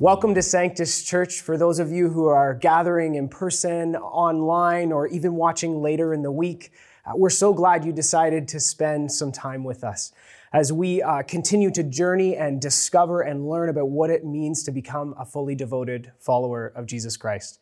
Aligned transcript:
Welcome 0.00 0.34
to 0.36 0.40
Sanctus 0.40 1.02
Church. 1.02 1.42
For 1.42 1.58
those 1.58 1.78
of 1.78 1.92
you 1.92 2.08
who 2.08 2.24
are 2.28 2.54
gathering 2.54 3.16
in 3.16 3.28
person, 3.28 3.96
online, 3.96 4.92
or 4.92 5.06
even 5.08 5.34
watching 5.34 5.82
later 5.82 6.14
in 6.14 6.22
the 6.22 6.32
week, 6.32 6.72
uh, 7.04 7.12
we're 7.16 7.28
so 7.28 7.52
glad 7.52 7.84
you 7.84 7.92
decided 7.92 8.48
to 8.48 8.60
spend 8.60 9.12
some 9.12 9.30
time 9.30 9.62
with 9.62 9.84
us 9.84 10.12
as 10.54 10.72
we 10.72 11.02
uh, 11.02 11.22
continue 11.24 11.70
to 11.72 11.82
journey 11.82 12.34
and 12.34 12.62
discover 12.62 13.20
and 13.20 13.46
learn 13.46 13.68
about 13.68 13.90
what 13.90 14.08
it 14.08 14.24
means 14.24 14.62
to 14.62 14.70
become 14.70 15.14
a 15.18 15.26
fully 15.26 15.54
devoted 15.54 16.10
follower 16.18 16.72
of 16.74 16.86
Jesus 16.86 17.18
Christ. 17.18 17.60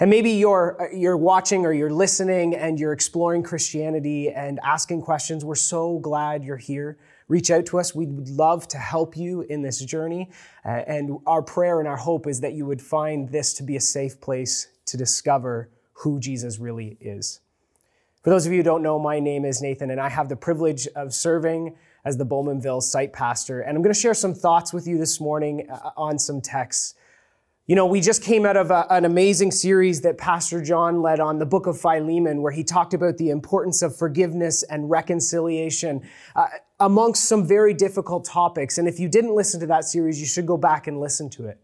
And 0.00 0.10
maybe 0.10 0.32
you're, 0.32 0.76
uh, 0.82 0.92
you're 0.92 1.16
watching 1.16 1.64
or 1.64 1.72
you're 1.72 1.88
listening 1.88 2.52
and 2.52 2.80
you're 2.80 2.92
exploring 2.92 3.44
Christianity 3.44 4.28
and 4.28 4.58
asking 4.64 5.02
questions. 5.02 5.44
We're 5.44 5.54
so 5.54 6.00
glad 6.00 6.42
you're 6.42 6.56
here 6.56 6.98
reach 7.30 7.50
out 7.50 7.64
to 7.64 7.78
us. 7.78 7.94
We 7.94 8.06
would 8.06 8.28
love 8.28 8.66
to 8.68 8.76
help 8.76 9.16
you 9.16 9.42
in 9.42 9.62
this 9.62 9.78
journey. 9.78 10.30
Uh, 10.64 10.82
and 10.86 11.18
our 11.26 11.42
prayer 11.42 11.78
and 11.78 11.88
our 11.88 11.96
hope 11.96 12.26
is 12.26 12.40
that 12.40 12.54
you 12.54 12.66
would 12.66 12.82
find 12.82 13.30
this 13.30 13.54
to 13.54 13.62
be 13.62 13.76
a 13.76 13.80
safe 13.80 14.20
place 14.20 14.66
to 14.86 14.96
discover 14.96 15.70
who 15.92 16.18
Jesus 16.18 16.58
really 16.58 16.98
is. 17.00 17.40
For 18.22 18.30
those 18.30 18.46
of 18.46 18.52
you 18.52 18.58
who 18.58 18.64
don't 18.64 18.82
know, 18.82 18.98
my 18.98 19.20
name 19.20 19.44
is 19.44 19.62
Nathan, 19.62 19.90
and 19.90 20.00
I 20.00 20.08
have 20.08 20.28
the 20.28 20.36
privilege 20.36 20.88
of 20.88 21.14
serving 21.14 21.76
as 22.04 22.16
the 22.16 22.26
Bowmanville 22.26 22.82
site 22.82 23.12
pastor. 23.12 23.60
And 23.60 23.76
I'm 23.76 23.82
going 23.82 23.94
to 23.94 24.00
share 24.00 24.12
some 24.12 24.34
thoughts 24.34 24.72
with 24.72 24.86
you 24.86 24.98
this 24.98 25.20
morning 25.20 25.70
uh, 25.70 25.90
on 25.96 26.18
some 26.18 26.40
texts 26.40 26.94
you 27.70 27.76
know, 27.76 27.86
we 27.86 28.00
just 28.00 28.24
came 28.24 28.46
out 28.46 28.56
of 28.56 28.72
a, 28.72 28.84
an 28.90 29.04
amazing 29.04 29.52
series 29.52 30.00
that 30.00 30.18
Pastor 30.18 30.60
John 30.60 31.02
led 31.02 31.20
on 31.20 31.38
the 31.38 31.46
book 31.46 31.68
of 31.68 31.80
Philemon, 31.80 32.42
where 32.42 32.50
he 32.50 32.64
talked 32.64 32.94
about 32.94 33.16
the 33.16 33.30
importance 33.30 33.80
of 33.80 33.96
forgiveness 33.96 34.64
and 34.64 34.90
reconciliation 34.90 36.02
uh, 36.34 36.46
amongst 36.80 37.26
some 37.26 37.46
very 37.46 37.72
difficult 37.72 38.24
topics. 38.24 38.78
And 38.78 38.88
if 38.88 38.98
you 38.98 39.08
didn't 39.08 39.36
listen 39.36 39.60
to 39.60 39.66
that 39.66 39.84
series, 39.84 40.20
you 40.20 40.26
should 40.26 40.46
go 40.46 40.56
back 40.56 40.88
and 40.88 40.98
listen 40.98 41.30
to 41.30 41.46
it. 41.46 41.60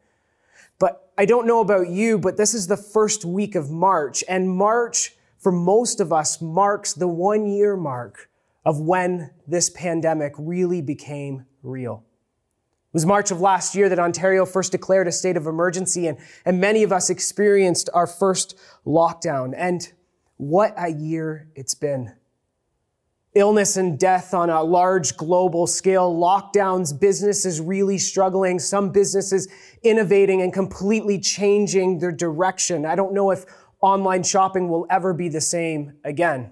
But 0.78 1.10
I 1.18 1.24
don't 1.24 1.44
know 1.44 1.60
about 1.60 1.88
you, 1.88 2.20
but 2.20 2.36
this 2.36 2.54
is 2.54 2.68
the 2.68 2.76
first 2.76 3.24
week 3.24 3.56
of 3.56 3.72
March, 3.72 4.22
and 4.28 4.48
March, 4.48 5.16
for 5.40 5.50
most 5.50 5.98
of 5.98 6.12
us, 6.12 6.40
marks 6.40 6.92
the 6.92 7.08
one 7.08 7.48
year 7.48 7.76
mark 7.76 8.30
of 8.64 8.78
when 8.78 9.32
this 9.48 9.70
pandemic 9.70 10.34
really 10.38 10.80
became 10.80 11.46
real. 11.64 12.05
It 12.96 13.04
was 13.04 13.04
March 13.04 13.30
of 13.30 13.42
last 13.42 13.74
year 13.74 13.90
that 13.90 13.98
Ontario 13.98 14.46
first 14.46 14.72
declared 14.72 15.06
a 15.06 15.12
state 15.12 15.36
of 15.36 15.46
emergency, 15.46 16.06
and, 16.06 16.16
and 16.46 16.58
many 16.58 16.82
of 16.82 16.92
us 16.92 17.10
experienced 17.10 17.90
our 17.92 18.06
first 18.06 18.58
lockdown. 18.86 19.52
And 19.54 19.86
what 20.38 20.72
a 20.78 20.88
year 20.88 21.46
it's 21.54 21.74
been. 21.74 22.14
Illness 23.34 23.76
and 23.76 23.98
death 23.98 24.32
on 24.32 24.48
a 24.48 24.62
large 24.62 25.18
global 25.18 25.66
scale, 25.66 26.10
lockdowns, 26.10 26.98
businesses 26.98 27.60
really 27.60 27.98
struggling, 27.98 28.58
some 28.58 28.92
businesses 28.92 29.46
innovating 29.82 30.40
and 30.40 30.50
completely 30.50 31.20
changing 31.20 31.98
their 31.98 32.12
direction. 32.12 32.86
I 32.86 32.94
don't 32.94 33.12
know 33.12 33.30
if 33.30 33.44
online 33.82 34.22
shopping 34.22 34.70
will 34.70 34.86
ever 34.88 35.12
be 35.12 35.28
the 35.28 35.42
same 35.42 35.92
again. 36.02 36.50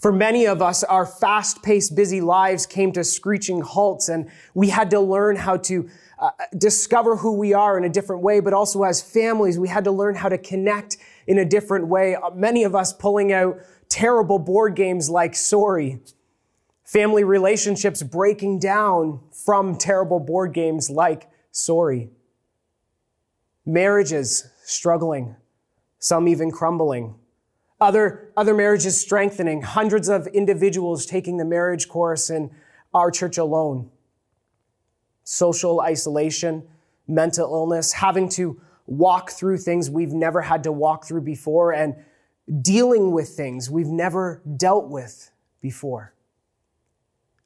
For 0.00 0.12
many 0.12 0.46
of 0.46 0.62
us, 0.62 0.82
our 0.82 1.04
fast 1.04 1.62
paced, 1.62 1.94
busy 1.94 2.22
lives 2.22 2.64
came 2.64 2.90
to 2.92 3.04
screeching 3.04 3.60
halts, 3.60 4.08
and 4.08 4.30
we 4.54 4.70
had 4.70 4.90
to 4.90 5.00
learn 5.00 5.36
how 5.36 5.58
to 5.58 5.90
uh, 6.18 6.30
discover 6.56 7.16
who 7.16 7.32
we 7.36 7.52
are 7.52 7.76
in 7.76 7.84
a 7.84 7.88
different 7.90 8.22
way, 8.22 8.40
but 8.40 8.54
also 8.54 8.82
as 8.82 9.02
families, 9.02 9.58
we 9.58 9.68
had 9.68 9.84
to 9.84 9.90
learn 9.90 10.14
how 10.14 10.30
to 10.30 10.38
connect 10.38 10.96
in 11.26 11.36
a 11.36 11.44
different 11.44 11.86
way. 11.88 12.14
Uh, 12.14 12.30
many 12.30 12.64
of 12.64 12.74
us 12.74 12.94
pulling 12.94 13.30
out 13.30 13.58
terrible 13.90 14.38
board 14.38 14.74
games 14.74 15.10
like 15.10 15.34
Sorry, 15.34 16.00
family 16.82 17.22
relationships 17.22 18.02
breaking 18.02 18.58
down 18.58 19.20
from 19.44 19.76
terrible 19.76 20.18
board 20.18 20.54
games 20.54 20.88
like 20.88 21.28
Sorry, 21.50 22.08
marriages 23.66 24.48
struggling, 24.64 25.36
some 25.98 26.26
even 26.26 26.50
crumbling. 26.50 27.16
Other, 27.80 28.30
other 28.36 28.52
marriages 28.52 29.00
strengthening, 29.00 29.62
hundreds 29.62 30.08
of 30.08 30.26
individuals 30.28 31.06
taking 31.06 31.38
the 31.38 31.44
marriage 31.44 31.88
course 31.88 32.28
in 32.28 32.50
our 32.92 33.10
church 33.10 33.38
alone. 33.38 33.90
Social 35.24 35.80
isolation, 35.80 36.68
mental 37.08 37.52
illness, 37.52 37.92
having 37.92 38.28
to 38.30 38.60
walk 38.86 39.30
through 39.30 39.56
things 39.56 39.88
we've 39.88 40.12
never 40.12 40.42
had 40.42 40.64
to 40.64 40.72
walk 40.72 41.06
through 41.06 41.22
before, 41.22 41.72
and 41.72 41.94
dealing 42.60 43.12
with 43.12 43.28
things 43.28 43.70
we've 43.70 43.86
never 43.86 44.42
dealt 44.56 44.88
with 44.88 45.30
before. 45.60 46.12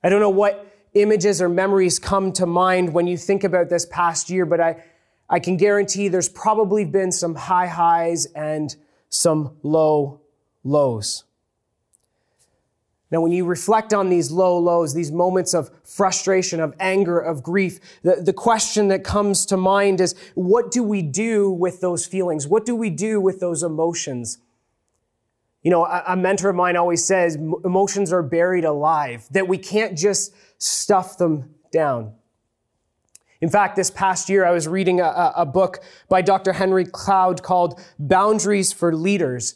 I 0.03 0.09
don't 0.09 0.21
know 0.21 0.31
what 0.31 0.67
images 0.95 1.43
or 1.43 1.49
memories 1.49 1.99
come 1.99 2.33
to 2.33 2.47
mind 2.47 2.93
when 2.93 3.07
you 3.07 3.17
think 3.17 3.45
about 3.45 3.69
this 3.69 3.87
past 3.87 4.31
year, 4.31 4.47
but 4.47 4.61
I, 4.61 4.83
I 5.29 5.39
can 5.39 5.57
guarantee 5.57 6.09
there's 6.09 6.29
probably 6.29 6.85
been 6.85 7.13
some 7.13 7.35
high 7.35 7.67
highs 7.67 8.27
and 8.35 8.75
some 9.11 9.57
low 9.63 10.21
lows. 10.65 11.25
Now, 13.11 13.21
when 13.21 13.31
you 13.31 13.45
reflect 13.45 13.95
on 13.95 14.09
these 14.09 14.33
low 14.33 14.59
lows, 14.59 14.93
these 14.93 15.13
moments 15.13 15.55
of 15.55 15.71
frustration, 15.85 16.59
of 16.59 16.75
anger, 16.81 17.21
of 17.21 17.45
grief, 17.45 17.79
the, 18.03 18.17
the 18.17 18.33
question 18.33 18.89
that 18.89 19.05
comes 19.05 19.47
to 19.47 19.57
mind 19.57 20.01
is 20.01 20.17
what 20.35 20.73
do 20.73 20.83
we 20.83 21.01
do 21.01 21.49
with 21.49 21.81
those 21.81 22.07
feelings? 22.07 22.49
What 22.49 22.67
do 22.67 22.75
we 22.75 22.91
do 22.91 23.21
with 23.21 23.39
those 23.39 23.63
emotions? 23.63 24.39
You 25.63 25.71
know, 25.71 25.85
a, 25.85 26.03
a 26.09 26.17
mentor 26.17 26.49
of 26.49 26.57
mine 26.57 26.77
always 26.77 27.05
says 27.05 27.37
emotions 27.37 28.13
are 28.13 28.23
buried 28.23 28.65
alive, 28.65 29.29
that 29.31 29.47
we 29.47 29.59
can't 29.59 29.97
just 29.97 30.35
stuff 30.59 31.17
them 31.17 31.55
down. 31.71 32.15
In 33.41 33.49
fact, 33.51 33.77
this 33.77 33.91
past 33.91 34.29
year, 34.29 34.45
I 34.45 34.51
was 34.51 34.67
reading 34.67 35.01
a, 35.01 35.33
a 35.37 35.47
book 35.47 35.81
by 36.09 36.23
Dr. 36.23 36.55
Henry 36.55 36.85
Cloud 36.85 37.43
called 37.43 37.81
Boundaries 37.99 38.73
for 38.73 38.93
Leaders. 38.95 39.55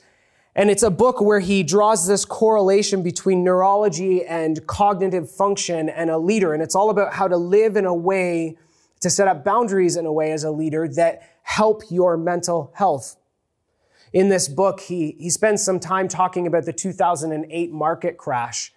And 0.59 0.73
it's 0.73 0.83
a 0.83 0.91
book 0.91 1.21
where 1.21 1.39
he 1.39 1.63
draws 1.63 2.09
this 2.09 2.25
correlation 2.25 3.05
between 3.05 3.45
neurology 3.45 4.25
and 4.25 4.67
cognitive 4.67 5.31
function 5.31 5.89
and 5.89 6.11
a 6.11 6.19
leader. 6.19 6.53
And 6.53 6.61
it's 6.61 6.75
all 6.75 6.91
about 6.91 7.15
how 7.15 7.29
to 7.29 7.37
live 7.37 7.77
in 7.77 7.87
a 7.87 7.95
way, 7.95 8.59
to 8.99 9.09
set 9.09 9.29
up 9.29 9.45
boundaries 9.45 9.95
in 9.95 10.05
a 10.05 10.13
way 10.13 10.33
as 10.33 10.43
a 10.43 10.51
leader 10.51 10.89
that 10.97 11.23
help 11.45 11.85
your 11.91 12.17
mental 12.17 12.73
health. 12.75 13.15
In 14.13 14.31
this 14.31 14.49
book, 14.49 14.81
he, 14.81 15.15
he 15.21 15.31
spends 15.31 15.63
some 15.63 15.79
time 15.79 16.09
talking 16.09 16.45
about 16.49 16.65
the 16.65 16.73
2008 16.73 17.71
market 17.71 18.17
crash. 18.17 18.73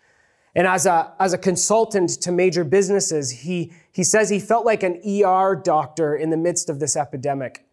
And 0.54 0.68
as 0.68 0.86
a, 0.86 1.12
as 1.20 1.34
a 1.34 1.38
consultant 1.40 2.12
to 2.22 2.32
major 2.32 2.64
businesses, 2.64 3.32
he, 3.32 3.74
he 3.92 4.04
says 4.04 4.30
he 4.30 4.40
felt 4.40 4.68
like 4.68 4.84
an 4.84 5.02
ER 5.04 5.56
doctor 5.56 6.16
in 6.16 6.30
the 6.30 6.38
midst 6.38 6.70
of 6.70 6.80
this 6.80 6.96
epidemic. 6.96 7.66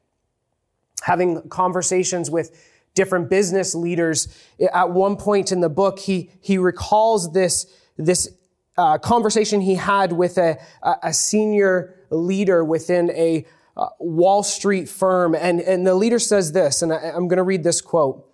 Having 1.02 1.50
conversations 1.50 2.30
with 2.30 2.58
different 2.94 3.31
business 3.31 3.75
leaders. 3.75 4.28
At 4.72 4.91
one 4.91 5.16
point 5.16 5.53
in 5.53 5.60
the 5.60 5.69
book, 5.69 5.99
he, 5.99 6.31
he 6.41 6.59
recalls 6.59 7.32
this, 7.32 7.66
this 7.97 8.28
uh, 8.76 8.99
conversation 8.99 9.60
he 9.60 9.75
had 9.75 10.12
with 10.12 10.38
a, 10.38 10.59
a 11.03 11.12
senior 11.12 11.94
leader 12.10 12.65
within 12.65 13.10
a 13.10 13.47
uh, 13.76 13.88
Wall 13.99 14.43
Street 14.43 14.88
firm. 14.88 15.34
And, 15.34 15.60
and 15.60 15.87
the 15.87 15.94
leader 15.94 16.19
says 16.19 16.53
this, 16.53 16.82
and 16.82 16.93
I, 16.93 16.97
I'm 16.97 17.28
going 17.28 17.38
to 17.38 17.43
read 17.43 17.62
this 17.62 17.81
quote. 17.81 18.25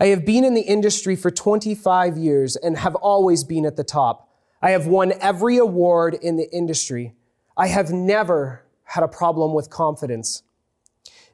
I 0.00 0.06
have 0.06 0.24
been 0.24 0.44
in 0.44 0.54
the 0.54 0.62
industry 0.62 1.16
for 1.16 1.30
25 1.30 2.16
years 2.18 2.56
and 2.56 2.76
have 2.78 2.94
always 2.96 3.44
been 3.44 3.64
at 3.64 3.76
the 3.76 3.84
top. 3.84 4.28
I 4.60 4.70
have 4.70 4.86
won 4.86 5.12
every 5.20 5.56
award 5.58 6.14
in 6.14 6.36
the 6.36 6.50
industry. 6.52 7.14
I 7.56 7.68
have 7.68 7.90
never 7.90 8.64
had 8.84 9.04
a 9.04 9.08
problem 9.08 9.54
with 9.54 9.70
confidence. 9.70 10.42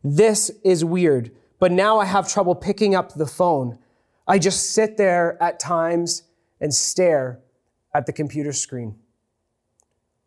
This 0.03 0.51
is 0.65 0.85
weird 0.85 1.31
but 1.61 1.71
now 1.71 1.99
I 1.99 2.07
have 2.07 2.27
trouble 2.27 2.55
picking 2.55 2.97
up 2.97 3.15
the 3.15 3.27
phone. 3.27 3.79
I 4.27 4.39
just 4.39 4.73
sit 4.73 4.97
there 4.97 5.41
at 5.41 5.61
times 5.61 6.25
and 6.61 6.75
stare 6.75 7.41
at 7.95 8.07
the 8.07 8.13
computer 8.13 8.53
screen. 8.53 8.97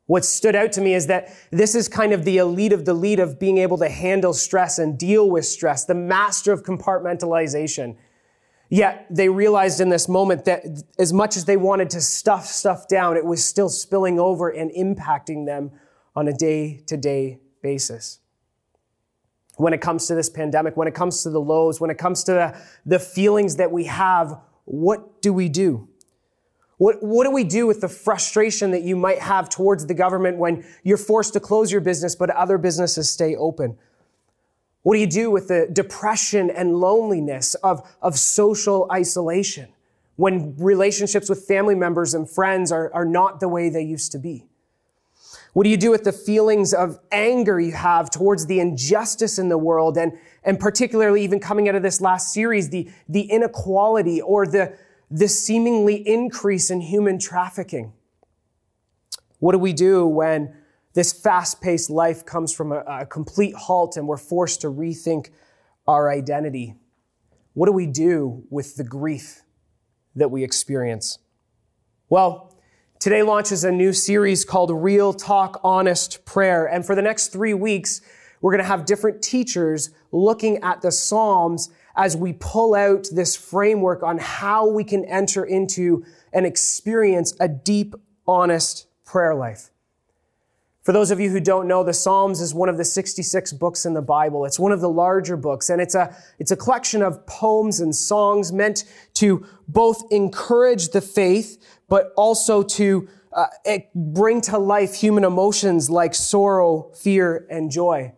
What 0.05 0.25
stood 0.25 0.55
out 0.55 0.71
to 0.73 0.81
me 0.81 0.93
is 0.93 1.07
that 1.07 1.33
this 1.49 1.75
is 1.75 1.87
kind 1.87 2.13
of 2.13 2.23
the 2.23 2.37
elite 2.37 2.71
of 2.71 2.85
the 2.85 2.91
elite 2.91 3.19
of 3.19 3.39
being 3.39 3.57
able 3.57 3.77
to 3.79 3.89
handle 3.89 4.33
stress 4.33 4.77
and 4.77 4.97
deal 4.97 5.29
with 5.29 5.45
stress, 5.45 5.85
the 5.85 5.95
master 5.95 6.51
of 6.51 6.63
compartmentalization. 6.63 7.97
Yet 8.69 9.07
they 9.09 9.29
realized 9.29 9.79
in 9.79 9.89
this 9.89 10.07
moment 10.07 10.45
that 10.45 10.65
as 10.99 11.13
much 11.13 11.35
as 11.37 11.45
they 11.45 11.57
wanted 11.57 11.89
to 11.91 12.01
stuff 12.01 12.45
stuff 12.45 12.87
down, 12.87 13.17
it 13.17 13.25
was 13.25 13.43
still 13.43 13.69
spilling 13.69 14.19
over 14.19 14.49
and 14.49 14.71
impacting 14.71 15.45
them 15.45 15.71
on 16.15 16.27
a 16.27 16.33
day 16.33 16.83
to 16.87 16.97
day 16.97 17.39
basis 17.61 18.19
when 19.57 19.73
it 19.73 19.81
comes 19.81 20.07
to 20.07 20.15
this 20.15 20.29
pandemic, 20.29 20.75
when 20.75 20.87
it 20.87 20.95
comes 20.95 21.23
to 21.23 21.29
the 21.29 21.39
lows, 21.39 21.79
when 21.79 21.89
it 21.89 21.97
comes 21.97 22.23
to 22.23 22.31
the, 22.31 22.61
the 22.85 22.99
feelings 22.99 23.57
that 23.57 23.71
we 23.71 23.85
have, 23.85 24.39
what 24.65 25.21
do 25.21 25.31
we 25.31 25.49
do? 25.49 25.87
What, 26.77 27.03
what 27.03 27.25
do 27.25 27.31
we 27.31 27.43
do 27.43 27.67
with 27.67 27.81
the 27.81 27.87
frustration 27.87 28.71
that 28.71 28.81
you 28.81 28.95
might 28.95 29.19
have 29.19 29.47
towards 29.47 29.85
the 29.85 29.93
government 29.93 30.37
when 30.37 30.65
you're 30.83 30.97
forced 30.97 31.33
to 31.33 31.39
close 31.39 31.71
your 31.71 31.81
business, 31.81 32.15
but 32.15 32.29
other 32.31 32.57
businesses 32.57 33.09
stay 33.09 33.35
open? 33.35 33.77
What 34.81 34.95
do 34.95 34.99
you 34.99 35.07
do 35.07 35.31
with 35.31 35.47
the 35.47 35.69
depression 35.71 36.49
and 36.49 36.75
loneliness 36.75 37.55
of, 37.55 37.89
of 38.01 38.17
social 38.17 38.87
isolation 38.91 39.69
when 40.15 40.55
relationships 40.57 41.29
with 41.29 41.45
family 41.45 41.75
members 41.75 42.13
and 42.13 42.29
friends 42.29 42.71
are, 42.71 42.93
are 42.93 43.05
not 43.05 43.39
the 43.39 43.47
way 43.47 43.69
they 43.69 43.83
used 43.83 44.11
to 44.11 44.19
be? 44.19 44.45
What 45.53 45.65
do 45.65 45.69
you 45.69 45.77
do 45.77 45.91
with 45.91 46.03
the 46.03 46.11
feelings 46.11 46.73
of 46.73 46.99
anger 47.11 47.59
you 47.59 47.73
have 47.73 48.09
towards 48.09 48.47
the 48.47 48.59
injustice 48.59 49.37
in 49.37 49.49
the 49.49 49.57
world 49.57 49.97
and, 49.97 50.13
and 50.43 50.59
particularly 50.59 51.23
even 51.23 51.39
coming 51.39 51.69
out 51.69 51.75
of 51.75 51.83
this 51.83 52.01
last 52.01 52.33
series, 52.33 52.69
the, 52.69 52.89
the 53.07 53.21
inequality 53.21 54.19
or 54.19 54.47
the, 54.47 54.75
the 55.11 55.27
seemingly 55.27 56.07
increase 56.07 56.71
in 56.71 56.81
human 56.81 57.19
trafficking? 57.19 57.93
What 59.37 59.51
do 59.51 59.59
we 59.59 59.73
do 59.73 60.07
when 60.07 60.55
this 60.93 61.13
fast 61.13 61.61
paced 61.61 61.89
life 61.89 62.25
comes 62.25 62.51
from 62.51 62.71
a, 62.71 62.83
a 62.87 63.05
complete 63.05 63.53
halt 63.55 63.95
and 63.95 64.07
we're 64.07 64.17
forced 64.17 64.61
to 64.61 64.67
rethink 64.67 65.29
our 65.87 66.09
identity? 66.09 66.75
What 67.53 67.67
do 67.67 67.73
we 67.73 67.85
do 67.85 68.43
with 68.49 68.75
the 68.75 68.83
grief 68.83 69.43
that 70.15 70.31
we 70.31 70.43
experience? 70.43 71.19
Well, 72.09 72.52
Today 73.03 73.21
launches 73.21 73.65
a 73.65 73.71
new 73.73 73.91
series 73.91 74.45
called 74.45 74.71
Real 74.71 75.11
Talk 75.11 75.59
Honest 75.61 76.23
Prayer. 76.23 76.67
And 76.67 76.85
for 76.85 76.95
the 76.95 77.01
next 77.01 77.33
three 77.33 77.53
weeks, 77.53 77.99
we're 78.39 78.53
going 78.53 78.63
to 78.63 78.67
have 78.69 78.85
different 78.85 79.21
teachers 79.21 79.89
looking 80.13 80.63
at 80.63 80.81
the 80.81 80.89
Psalms 80.89 81.69
as 81.97 82.15
we 82.15 82.31
pull 82.31 82.73
out 82.75 83.09
this 83.11 83.35
framework 83.35 84.03
on 84.03 84.19
how 84.19 84.69
we 84.69 84.85
can 84.85 85.03
enter 85.03 85.43
into 85.43 86.05
and 86.31 86.45
experience 86.45 87.35
a 87.41 87.49
deep, 87.49 87.93
honest 88.25 88.87
prayer 89.03 89.35
life. 89.35 89.72
For 90.83 90.91
those 90.91 91.11
of 91.11 91.19
you 91.21 91.29
who 91.29 91.39
don't 91.39 91.67
know, 91.67 91.81
the 91.81 91.93
Psalms 91.93 92.41
is 92.41 92.53
one 92.53 92.67
of 92.67 92.77
the 92.77 92.83
66 92.83 93.53
books 93.53 93.85
in 93.85 93.93
the 93.93 94.01
Bible. 94.01 94.43
It's 94.43 94.59
one 94.59 94.73
of 94.73 94.81
the 94.81 94.89
larger 94.89 95.37
books, 95.37 95.69
and 95.69 95.81
it's 95.81 95.95
a, 95.95 96.13
it's 96.39 96.51
a 96.51 96.57
collection 96.57 97.01
of 97.01 97.25
poems 97.25 97.79
and 97.79 97.95
songs 97.95 98.51
meant 98.51 98.83
to 99.13 99.45
both 99.69 100.03
encourage 100.11 100.89
the 100.89 100.99
faith, 100.99 101.57
but 101.87 102.11
also 102.17 102.61
to 102.63 103.07
uh, 103.31 103.45
bring 103.95 104.41
to 104.41 104.57
life 104.57 104.93
human 104.93 105.23
emotions 105.23 105.89
like 105.89 106.13
sorrow, 106.13 106.91
fear, 106.93 107.47
and 107.49 107.71
joy. 107.71 108.11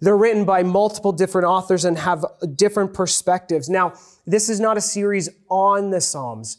They're 0.00 0.16
written 0.16 0.46
by 0.46 0.62
multiple 0.62 1.12
different 1.12 1.46
authors 1.46 1.84
and 1.84 1.98
have 1.98 2.24
different 2.56 2.94
perspectives. 2.94 3.68
Now, 3.68 3.92
this 4.26 4.48
is 4.48 4.60
not 4.60 4.78
a 4.78 4.80
series 4.80 5.28
on 5.50 5.90
the 5.90 6.00
Psalms. 6.00 6.56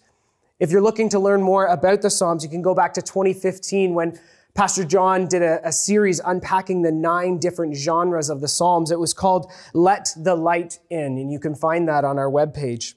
If 0.59 0.69
you're 0.69 0.79
looking 0.81 1.09
to 1.09 1.19
learn 1.19 1.41
more 1.41 1.65
about 1.65 2.03
the 2.03 2.11
Psalms, 2.11 2.43
you 2.43 2.49
can 2.49 2.61
go 2.61 2.75
back 2.75 2.93
to 2.93 3.01
2015 3.01 3.95
when 3.95 4.19
Pastor 4.55 4.83
John 4.83 5.27
did 5.27 5.41
a, 5.41 5.67
a, 5.67 5.71
series 5.71 6.21
unpacking 6.23 6.83
the 6.83 6.91
nine 6.91 7.39
different 7.39 7.75
genres 7.75 8.29
of 8.29 8.39
the 8.39 8.47
Psalms. 8.47 8.91
It 8.91 8.99
was 8.99 9.13
called 9.13 9.51
Let 9.73 10.09
the 10.15 10.35
Light 10.35 10.77
In, 10.91 11.17
and 11.17 11.31
you 11.31 11.39
can 11.39 11.55
find 11.55 11.87
that 11.87 12.05
on 12.05 12.19
our 12.19 12.29
webpage. 12.29 12.93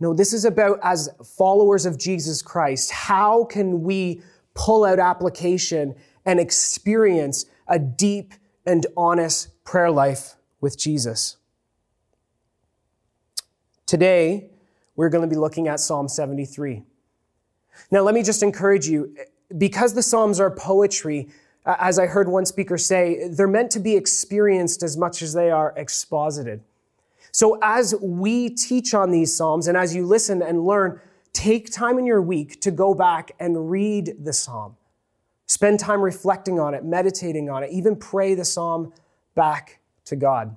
No, 0.00 0.12
this 0.12 0.32
is 0.32 0.44
about 0.44 0.80
as 0.82 1.08
followers 1.36 1.86
of 1.86 1.98
Jesus 1.98 2.42
Christ, 2.42 2.90
how 2.90 3.44
can 3.44 3.82
we 3.82 4.22
pull 4.54 4.84
out 4.84 4.98
application 4.98 5.94
and 6.24 6.40
experience 6.40 7.46
a 7.68 7.78
deep 7.78 8.34
and 8.66 8.86
honest 8.96 9.62
prayer 9.64 9.90
life 9.90 10.34
with 10.60 10.76
Jesus? 10.76 11.36
Today, 13.86 14.50
we're 14.96 15.10
going 15.10 15.22
to 15.22 15.32
be 15.32 15.38
looking 15.38 15.68
at 15.68 15.78
Psalm 15.78 16.08
73. 16.08 16.82
Now, 17.90 18.00
let 18.00 18.14
me 18.14 18.22
just 18.22 18.42
encourage 18.42 18.88
you, 18.88 19.14
because 19.56 19.94
the 19.94 20.02
Psalms 20.02 20.40
are 20.40 20.50
poetry, 20.50 21.28
as 21.64 21.98
I 21.98 22.06
heard 22.06 22.28
one 22.28 22.46
speaker 22.46 22.78
say, 22.78 23.28
they're 23.28 23.48
meant 23.48 23.70
to 23.72 23.80
be 23.80 23.96
experienced 23.96 24.82
as 24.82 24.96
much 24.96 25.22
as 25.22 25.32
they 25.32 25.50
are 25.50 25.74
exposited. 25.76 26.60
So 27.32 27.58
as 27.62 27.94
we 28.00 28.50
teach 28.50 28.94
on 28.94 29.10
these 29.10 29.34
Psalms 29.36 29.68
and 29.68 29.76
as 29.76 29.94
you 29.94 30.06
listen 30.06 30.42
and 30.42 30.64
learn, 30.64 31.00
take 31.32 31.70
time 31.70 31.98
in 31.98 32.06
your 32.06 32.22
week 32.22 32.60
to 32.62 32.70
go 32.70 32.94
back 32.94 33.32
and 33.38 33.70
read 33.70 34.16
the 34.24 34.32
Psalm. 34.32 34.76
Spend 35.46 35.78
time 35.78 36.00
reflecting 36.00 36.58
on 36.58 36.74
it, 36.74 36.84
meditating 36.84 37.50
on 37.50 37.62
it, 37.62 37.70
even 37.70 37.94
pray 37.94 38.34
the 38.34 38.44
Psalm 38.44 38.92
back 39.34 39.80
to 40.06 40.16
God. 40.16 40.56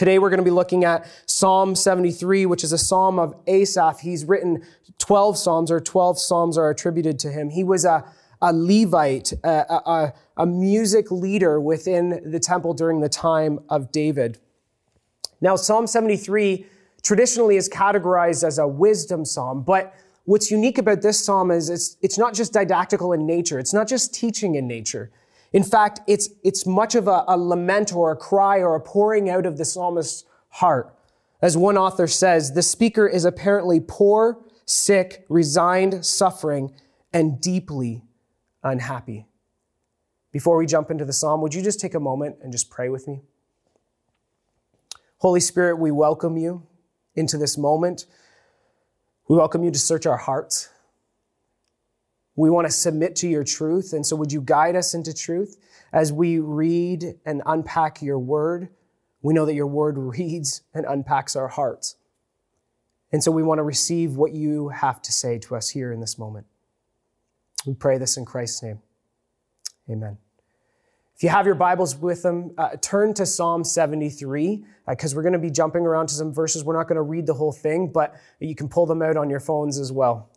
Today 0.00 0.18
we're 0.18 0.30
going 0.30 0.38
to 0.38 0.44
be 0.44 0.50
looking 0.50 0.82
at 0.86 1.06
Psalm 1.26 1.74
73, 1.74 2.46
which 2.46 2.64
is 2.64 2.72
a 2.72 2.78
psalm 2.78 3.18
of 3.18 3.34
Asaph. 3.46 4.00
He's 4.00 4.24
written 4.24 4.62
12 4.96 5.36
psalms, 5.36 5.70
or 5.70 5.78
12 5.78 6.18
psalms 6.18 6.56
are 6.56 6.70
attributed 6.70 7.18
to 7.18 7.30
him. 7.30 7.50
He 7.50 7.62
was 7.62 7.84
a, 7.84 8.10
a 8.40 8.50
Levite, 8.50 9.34
a, 9.44 9.50
a, 9.68 10.14
a 10.38 10.46
music 10.46 11.10
leader 11.10 11.60
within 11.60 12.22
the 12.24 12.40
temple 12.40 12.72
during 12.72 13.02
the 13.02 13.10
time 13.10 13.58
of 13.68 13.92
David. 13.92 14.38
Now, 15.42 15.54
Psalm 15.54 15.86
73 15.86 16.64
traditionally 17.02 17.56
is 17.56 17.68
categorized 17.68 18.42
as 18.42 18.56
a 18.56 18.66
wisdom 18.66 19.26
psalm, 19.26 19.60
but 19.60 19.94
what's 20.24 20.50
unique 20.50 20.78
about 20.78 21.02
this 21.02 21.22
psalm 21.22 21.50
is 21.50 21.68
it's, 21.68 21.98
it's 22.00 22.16
not 22.16 22.32
just 22.32 22.54
didactical 22.54 23.12
in 23.12 23.26
nature. 23.26 23.58
It's 23.58 23.74
not 23.74 23.86
just 23.86 24.14
teaching 24.14 24.54
in 24.54 24.66
nature. 24.66 25.10
In 25.52 25.64
fact, 25.64 26.00
it's, 26.06 26.28
it's 26.44 26.66
much 26.66 26.94
of 26.94 27.08
a, 27.08 27.24
a 27.26 27.36
lament 27.36 27.92
or 27.92 28.12
a 28.12 28.16
cry 28.16 28.58
or 28.58 28.76
a 28.76 28.80
pouring 28.80 29.28
out 29.28 29.46
of 29.46 29.58
the 29.58 29.64
psalmist's 29.64 30.24
heart. 30.48 30.94
As 31.42 31.56
one 31.56 31.76
author 31.76 32.06
says, 32.06 32.52
the 32.52 32.62
speaker 32.62 33.08
is 33.08 33.24
apparently 33.24 33.80
poor, 33.80 34.38
sick, 34.64 35.24
resigned, 35.28 36.04
suffering, 36.04 36.72
and 37.12 37.40
deeply 37.40 38.02
unhappy. 38.62 39.26
Before 40.32 40.56
we 40.56 40.66
jump 40.66 40.90
into 40.90 41.04
the 41.04 41.12
psalm, 41.12 41.40
would 41.40 41.54
you 41.54 41.62
just 41.62 41.80
take 41.80 41.94
a 41.94 42.00
moment 42.00 42.36
and 42.42 42.52
just 42.52 42.70
pray 42.70 42.88
with 42.88 43.08
me? 43.08 43.20
Holy 45.18 45.40
Spirit, 45.40 45.76
we 45.76 45.90
welcome 45.90 46.36
you 46.36 46.66
into 47.14 47.36
this 47.36 47.58
moment. 47.58 48.06
We 49.28 49.36
welcome 49.36 49.64
you 49.64 49.70
to 49.70 49.78
search 49.78 50.06
our 50.06 50.16
hearts. 50.16 50.69
We 52.36 52.50
want 52.50 52.66
to 52.66 52.72
submit 52.72 53.16
to 53.16 53.28
your 53.28 53.44
truth. 53.44 53.92
And 53.92 54.06
so, 54.06 54.16
would 54.16 54.32
you 54.32 54.40
guide 54.40 54.76
us 54.76 54.94
into 54.94 55.12
truth 55.12 55.56
as 55.92 56.12
we 56.12 56.38
read 56.38 57.04
and 57.24 57.42
unpack 57.46 58.02
your 58.02 58.18
word? 58.18 58.68
We 59.22 59.34
know 59.34 59.44
that 59.46 59.54
your 59.54 59.66
word 59.66 59.98
reads 59.98 60.62
and 60.72 60.86
unpacks 60.86 61.36
our 61.36 61.48
hearts. 61.48 61.96
And 63.12 63.22
so, 63.22 63.30
we 63.30 63.42
want 63.42 63.58
to 63.58 63.64
receive 63.64 64.16
what 64.16 64.32
you 64.32 64.68
have 64.68 65.02
to 65.02 65.12
say 65.12 65.38
to 65.40 65.56
us 65.56 65.70
here 65.70 65.92
in 65.92 66.00
this 66.00 66.18
moment. 66.18 66.46
We 67.66 67.74
pray 67.74 67.98
this 67.98 68.16
in 68.16 68.24
Christ's 68.24 68.62
name. 68.62 68.80
Amen. 69.90 70.18
If 71.20 71.24
you 71.24 71.28
have 71.28 71.44
your 71.44 71.54
Bibles 71.54 71.96
with 71.96 72.22
them, 72.22 72.52
uh, 72.56 72.76
turn 72.80 73.12
to 73.12 73.26
Psalm 73.26 73.62
73 73.62 74.64
because 74.88 75.12
uh, 75.12 75.16
we're 75.16 75.22
going 75.22 75.34
to 75.34 75.38
be 75.38 75.50
jumping 75.50 75.84
around 75.84 76.06
to 76.06 76.14
some 76.14 76.32
verses. 76.32 76.64
We're 76.64 76.78
not 76.78 76.84
going 76.88 76.96
to 76.96 77.02
read 77.02 77.26
the 77.26 77.34
whole 77.34 77.52
thing, 77.52 77.92
but 77.92 78.14
you 78.38 78.54
can 78.54 78.70
pull 78.70 78.86
them 78.86 79.02
out 79.02 79.18
on 79.18 79.28
your 79.28 79.38
phones 79.38 79.78
as 79.78 79.92
well. 79.92 80.29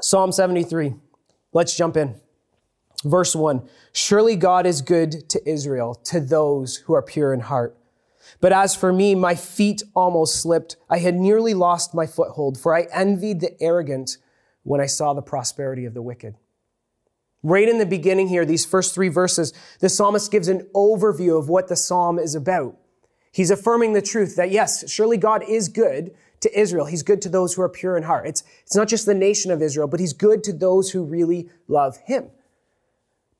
Psalm 0.00 0.32
73. 0.32 0.94
Let's 1.52 1.76
jump 1.76 1.96
in. 1.96 2.16
Verse 3.04 3.36
1 3.36 3.68
Surely 3.92 4.36
God 4.36 4.66
is 4.66 4.82
good 4.82 5.28
to 5.30 5.48
Israel, 5.48 5.94
to 6.04 6.20
those 6.20 6.76
who 6.78 6.94
are 6.94 7.02
pure 7.02 7.32
in 7.32 7.40
heart. 7.40 7.76
But 8.40 8.52
as 8.52 8.74
for 8.74 8.92
me, 8.92 9.14
my 9.14 9.34
feet 9.34 9.82
almost 9.94 10.40
slipped. 10.40 10.76
I 10.90 10.98
had 10.98 11.14
nearly 11.14 11.54
lost 11.54 11.94
my 11.94 12.06
foothold, 12.06 12.58
for 12.58 12.74
I 12.74 12.88
envied 12.92 13.40
the 13.40 13.60
arrogant 13.62 14.16
when 14.62 14.80
I 14.80 14.86
saw 14.86 15.12
the 15.12 15.22
prosperity 15.22 15.84
of 15.84 15.94
the 15.94 16.02
wicked. 16.02 16.34
Right 17.42 17.68
in 17.68 17.78
the 17.78 17.86
beginning 17.86 18.28
here, 18.28 18.46
these 18.46 18.64
first 18.64 18.94
three 18.94 19.10
verses, 19.10 19.52
the 19.80 19.90
psalmist 19.90 20.32
gives 20.32 20.48
an 20.48 20.66
overview 20.74 21.38
of 21.38 21.48
what 21.48 21.68
the 21.68 21.76
psalm 21.76 22.18
is 22.18 22.34
about. 22.34 22.76
He's 23.30 23.50
affirming 23.50 23.92
the 23.92 24.02
truth 24.02 24.36
that 24.36 24.50
yes, 24.50 24.90
surely 24.90 25.18
God 25.18 25.44
is 25.46 25.68
good 25.68 26.14
to 26.44 26.58
Israel. 26.58 26.86
He's 26.86 27.02
good 27.02 27.20
to 27.22 27.28
those 27.28 27.54
who 27.54 27.62
are 27.62 27.68
pure 27.68 27.96
in 27.96 28.04
heart. 28.04 28.26
It's, 28.26 28.44
it's 28.62 28.76
not 28.76 28.88
just 28.88 29.04
the 29.04 29.14
nation 29.14 29.50
of 29.50 29.60
Israel, 29.60 29.88
but 29.88 30.00
he's 30.00 30.12
good 30.12 30.44
to 30.44 30.52
those 30.52 30.90
who 30.90 31.02
really 31.04 31.50
love 31.68 31.96
him. 32.04 32.30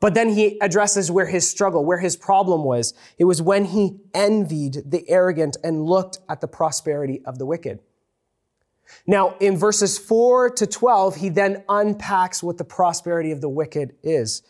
But 0.00 0.14
then 0.14 0.30
he 0.30 0.60
addresses 0.60 1.10
where 1.10 1.26
his 1.26 1.48
struggle, 1.48 1.84
where 1.84 1.98
his 1.98 2.16
problem 2.16 2.64
was. 2.64 2.92
It 3.16 3.24
was 3.24 3.40
when 3.40 3.66
he 3.66 4.00
envied 4.12 4.82
the 4.84 5.08
arrogant 5.08 5.56
and 5.64 5.84
looked 5.84 6.18
at 6.28 6.40
the 6.40 6.48
prosperity 6.48 7.22
of 7.24 7.38
the 7.38 7.46
wicked. 7.46 7.78
Now, 9.06 9.36
in 9.40 9.56
verses 9.56 9.96
4 9.96 10.50
to 10.50 10.66
12, 10.66 11.16
he 11.16 11.28
then 11.30 11.64
unpacks 11.68 12.42
what 12.42 12.58
the 12.58 12.64
prosperity 12.64 13.32
of 13.32 13.40
the 13.40 13.48
wicked 13.48 13.94
is. 14.02 14.42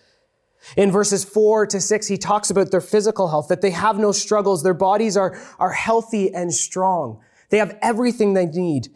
In 0.76 0.90
verses 0.90 1.24
4 1.24 1.66
to 1.68 1.80
6, 1.80 2.06
he 2.06 2.16
talks 2.16 2.50
about 2.50 2.70
their 2.70 2.80
physical 2.80 3.28
health, 3.28 3.48
that 3.48 3.60
they 3.60 3.70
have 3.70 3.98
no 3.98 4.12
struggles, 4.12 4.62
their 4.62 4.74
bodies 4.74 5.16
are, 5.16 5.38
are 5.58 5.72
healthy 5.72 6.34
and 6.34 6.52
strong. 6.52 7.20
They 7.54 7.58
have 7.58 7.78
everything 7.82 8.34
they 8.34 8.46
need. 8.46 8.88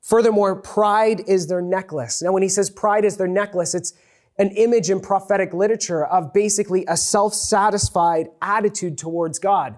Furthermore, 0.00 0.54
pride 0.54 1.24
is 1.26 1.48
their 1.48 1.60
necklace. 1.60 2.22
Now, 2.22 2.30
when 2.30 2.44
he 2.44 2.48
says 2.48 2.70
pride 2.70 3.04
is 3.04 3.16
their 3.16 3.26
necklace, 3.26 3.74
it's 3.74 3.94
an 4.38 4.50
image 4.50 4.90
in 4.90 5.00
prophetic 5.00 5.52
literature 5.52 6.06
of 6.06 6.32
basically 6.32 6.84
a 6.86 6.96
self-satisfied 6.96 8.28
attitude 8.40 8.96
towards 8.96 9.40
God. 9.40 9.74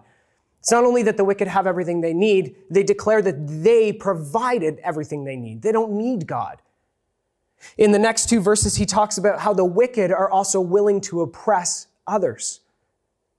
It's 0.59 0.71
not 0.71 0.85
only 0.85 1.03
that 1.05 1.17
the 1.17 1.25
wicked 1.25 1.49
have 1.49 1.67
everything 1.67 2.03
they 2.03 2.13
need, 2.13 2.55
they 2.69 2.83
declare 2.83 3.23
that 3.23 3.47
they 3.63 3.95
provided 3.95 4.79
everything 4.85 5.25
they 5.25 5.37
need. 5.37 5.63
They 5.63 5.73
don't 5.73 5.93
need 5.93 6.27
God. 6.27 6.61
In 7.79 7.93
the 7.93 7.99
next 7.99 8.29
two 8.29 8.41
verses, 8.41 8.77
he 8.77 8.85
talks 8.85 9.17
about 9.17 9.39
how 9.41 9.55
the 9.55 9.65
wicked 9.65 10.13
are 10.13 10.31
also 10.31 10.61
willing 10.61 11.01
to 11.01 11.23
oppress 11.23 11.87
others. 12.07 12.61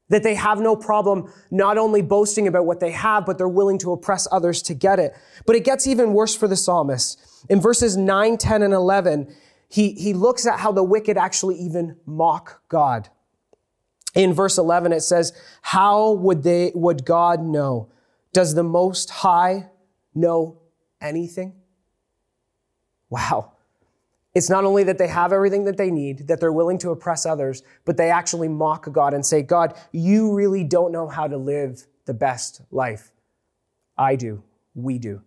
That 0.09 0.23
they 0.23 0.35
have 0.35 0.59
no 0.59 0.75
problem 0.75 1.31
not 1.51 1.77
only 1.77 2.01
boasting 2.01 2.47
about 2.47 2.65
what 2.65 2.79
they 2.79 2.91
have, 2.91 3.25
but 3.25 3.37
they're 3.37 3.47
willing 3.47 3.77
to 3.79 3.91
oppress 3.91 4.27
others 4.31 4.61
to 4.63 4.73
get 4.73 4.99
it. 4.99 5.13
But 5.45 5.55
it 5.55 5.63
gets 5.63 5.85
even 5.85 6.13
worse 6.13 6.35
for 6.35 6.47
the 6.47 6.55
psalmist. 6.55 7.19
In 7.47 7.61
verses 7.61 7.95
9, 7.95 8.37
10, 8.37 8.63
and 8.63 8.73
11, 8.73 9.33
he, 9.69 9.91
he 9.91 10.13
looks 10.13 10.47
at 10.47 10.59
how 10.59 10.71
the 10.71 10.83
wicked 10.83 11.17
actually 11.17 11.55
even 11.57 11.97
mock 12.05 12.61
God. 12.69 13.09
In 14.15 14.33
verse 14.33 14.57
11, 14.57 14.91
it 14.91 15.01
says, 15.01 15.31
How 15.61 16.11
would 16.11 16.43
they, 16.43 16.71
would 16.73 17.05
God 17.05 17.43
know? 17.43 17.89
Does 18.33 18.55
the 18.55 18.63
Most 18.63 19.09
High 19.09 19.69
know 20.15 20.57
anything? 20.99 21.53
Wow. 23.09 23.53
It's 24.35 24.49
not 24.49 24.63
only 24.63 24.83
that 24.83 24.97
they 24.97 25.07
have 25.07 25.33
everything 25.33 25.65
that 25.65 25.77
they 25.77 25.89
need, 25.89 26.27
that 26.27 26.39
they're 26.39 26.53
willing 26.53 26.77
to 26.79 26.91
oppress 26.91 27.25
others, 27.25 27.63
but 27.85 27.97
they 27.97 28.11
actually 28.11 28.47
mock 28.47 28.91
God 28.91 29.13
and 29.13 29.25
say, 29.25 29.41
God, 29.41 29.73
you 29.91 30.33
really 30.33 30.63
don't 30.63 30.91
know 30.91 31.07
how 31.07 31.27
to 31.27 31.37
live 31.37 31.87
the 32.05 32.13
best 32.13 32.61
life. 32.71 33.11
I 33.97 34.15
do. 34.15 34.43
We 34.75 34.99
do. 34.99 35.21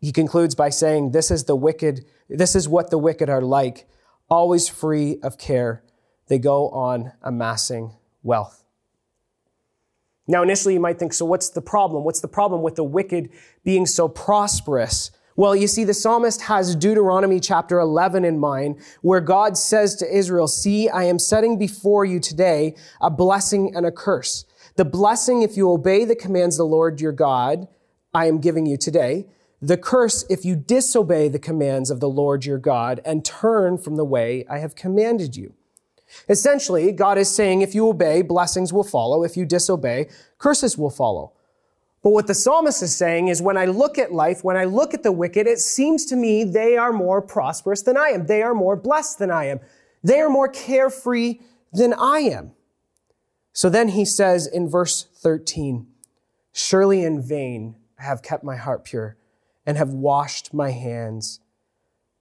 He 0.00 0.12
concludes 0.12 0.54
by 0.54 0.68
saying, 0.70 1.12
This 1.12 1.30
is 1.30 1.44
the 1.44 1.56
wicked, 1.56 2.04
this 2.28 2.54
is 2.54 2.68
what 2.68 2.90
the 2.90 2.98
wicked 2.98 3.28
are 3.28 3.42
like, 3.42 3.88
always 4.28 4.68
free 4.68 5.18
of 5.22 5.38
care. 5.38 5.82
They 6.26 6.38
go 6.38 6.68
on 6.70 7.12
amassing 7.22 7.94
wealth. 8.22 8.64
Now, 10.26 10.42
initially, 10.42 10.74
you 10.74 10.80
might 10.80 10.98
think, 10.98 11.14
so 11.14 11.24
what's 11.24 11.48
the 11.48 11.62
problem? 11.62 12.04
What's 12.04 12.20
the 12.20 12.28
problem 12.28 12.62
with 12.62 12.74
the 12.74 12.84
wicked 12.84 13.30
being 13.64 13.86
so 13.86 14.08
prosperous? 14.08 15.10
Well, 15.38 15.54
you 15.54 15.68
see, 15.68 15.84
the 15.84 15.94
psalmist 15.94 16.42
has 16.42 16.74
Deuteronomy 16.74 17.38
chapter 17.38 17.78
11 17.78 18.24
in 18.24 18.40
mind, 18.40 18.80
where 19.02 19.20
God 19.20 19.56
says 19.56 19.94
to 19.94 20.16
Israel, 20.16 20.48
See, 20.48 20.88
I 20.88 21.04
am 21.04 21.20
setting 21.20 21.56
before 21.56 22.04
you 22.04 22.18
today 22.18 22.74
a 23.00 23.08
blessing 23.08 23.72
and 23.76 23.86
a 23.86 23.92
curse. 23.92 24.46
The 24.74 24.84
blessing, 24.84 25.42
if 25.42 25.56
you 25.56 25.70
obey 25.70 26.04
the 26.04 26.16
commands 26.16 26.56
of 26.56 26.64
the 26.64 26.74
Lord 26.74 27.00
your 27.00 27.12
God, 27.12 27.68
I 28.12 28.26
am 28.26 28.40
giving 28.40 28.66
you 28.66 28.76
today. 28.76 29.28
The 29.62 29.76
curse, 29.76 30.24
if 30.28 30.44
you 30.44 30.56
disobey 30.56 31.28
the 31.28 31.38
commands 31.38 31.92
of 31.92 32.00
the 32.00 32.10
Lord 32.10 32.44
your 32.44 32.58
God 32.58 33.00
and 33.04 33.24
turn 33.24 33.78
from 33.78 33.94
the 33.94 34.04
way 34.04 34.44
I 34.50 34.58
have 34.58 34.74
commanded 34.74 35.36
you. 35.36 35.54
Essentially, 36.28 36.90
God 36.90 37.16
is 37.16 37.30
saying 37.30 37.62
if 37.62 37.76
you 37.76 37.88
obey, 37.88 38.22
blessings 38.22 38.72
will 38.72 38.82
follow. 38.82 39.22
If 39.22 39.36
you 39.36 39.46
disobey, 39.46 40.08
curses 40.38 40.76
will 40.76 40.90
follow. 40.90 41.34
But 42.02 42.10
what 42.10 42.26
the 42.26 42.34
psalmist 42.34 42.82
is 42.82 42.94
saying 42.94 43.28
is 43.28 43.42
when 43.42 43.56
I 43.56 43.66
look 43.66 43.98
at 43.98 44.12
life, 44.12 44.44
when 44.44 44.56
I 44.56 44.64
look 44.64 44.94
at 44.94 45.02
the 45.02 45.12
wicked, 45.12 45.46
it 45.46 45.58
seems 45.58 46.04
to 46.06 46.16
me 46.16 46.44
they 46.44 46.76
are 46.76 46.92
more 46.92 47.20
prosperous 47.20 47.82
than 47.82 47.96
I 47.96 48.10
am. 48.10 48.26
They 48.26 48.42
are 48.42 48.54
more 48.54 48.76
blessed 48.76 49.18
than 49.18 49.30
I 49.30 49.46
am. 49.46 49.60
They 50.04 50.20
are 50.20 50.30
more 50.30 50.48
carefree 50.48 51.40
than 51.72 51.92
I 51.92 52.20
am. 52.20 52.52
So 53.52 53.68
then 53.68 53.88
he 53.88 54.04
says 54.04 54.46
in 54.46 54.68
verse 54.68 55.08
13, 55.16 55.88
Surely 56.52 57.02
in 57.02 57.20
vain 57.20 57.74
I 57.98 58.04
have 58.04 58.22
kept 58.22 58.44
my 58.44 58.56
heart 58.56 58.84
pure 58.84 59.16
and 59.66 59.76
have 59.76 59.90
washed 59.90 60.54
my 60.54 60.70
hands 60.70 61.40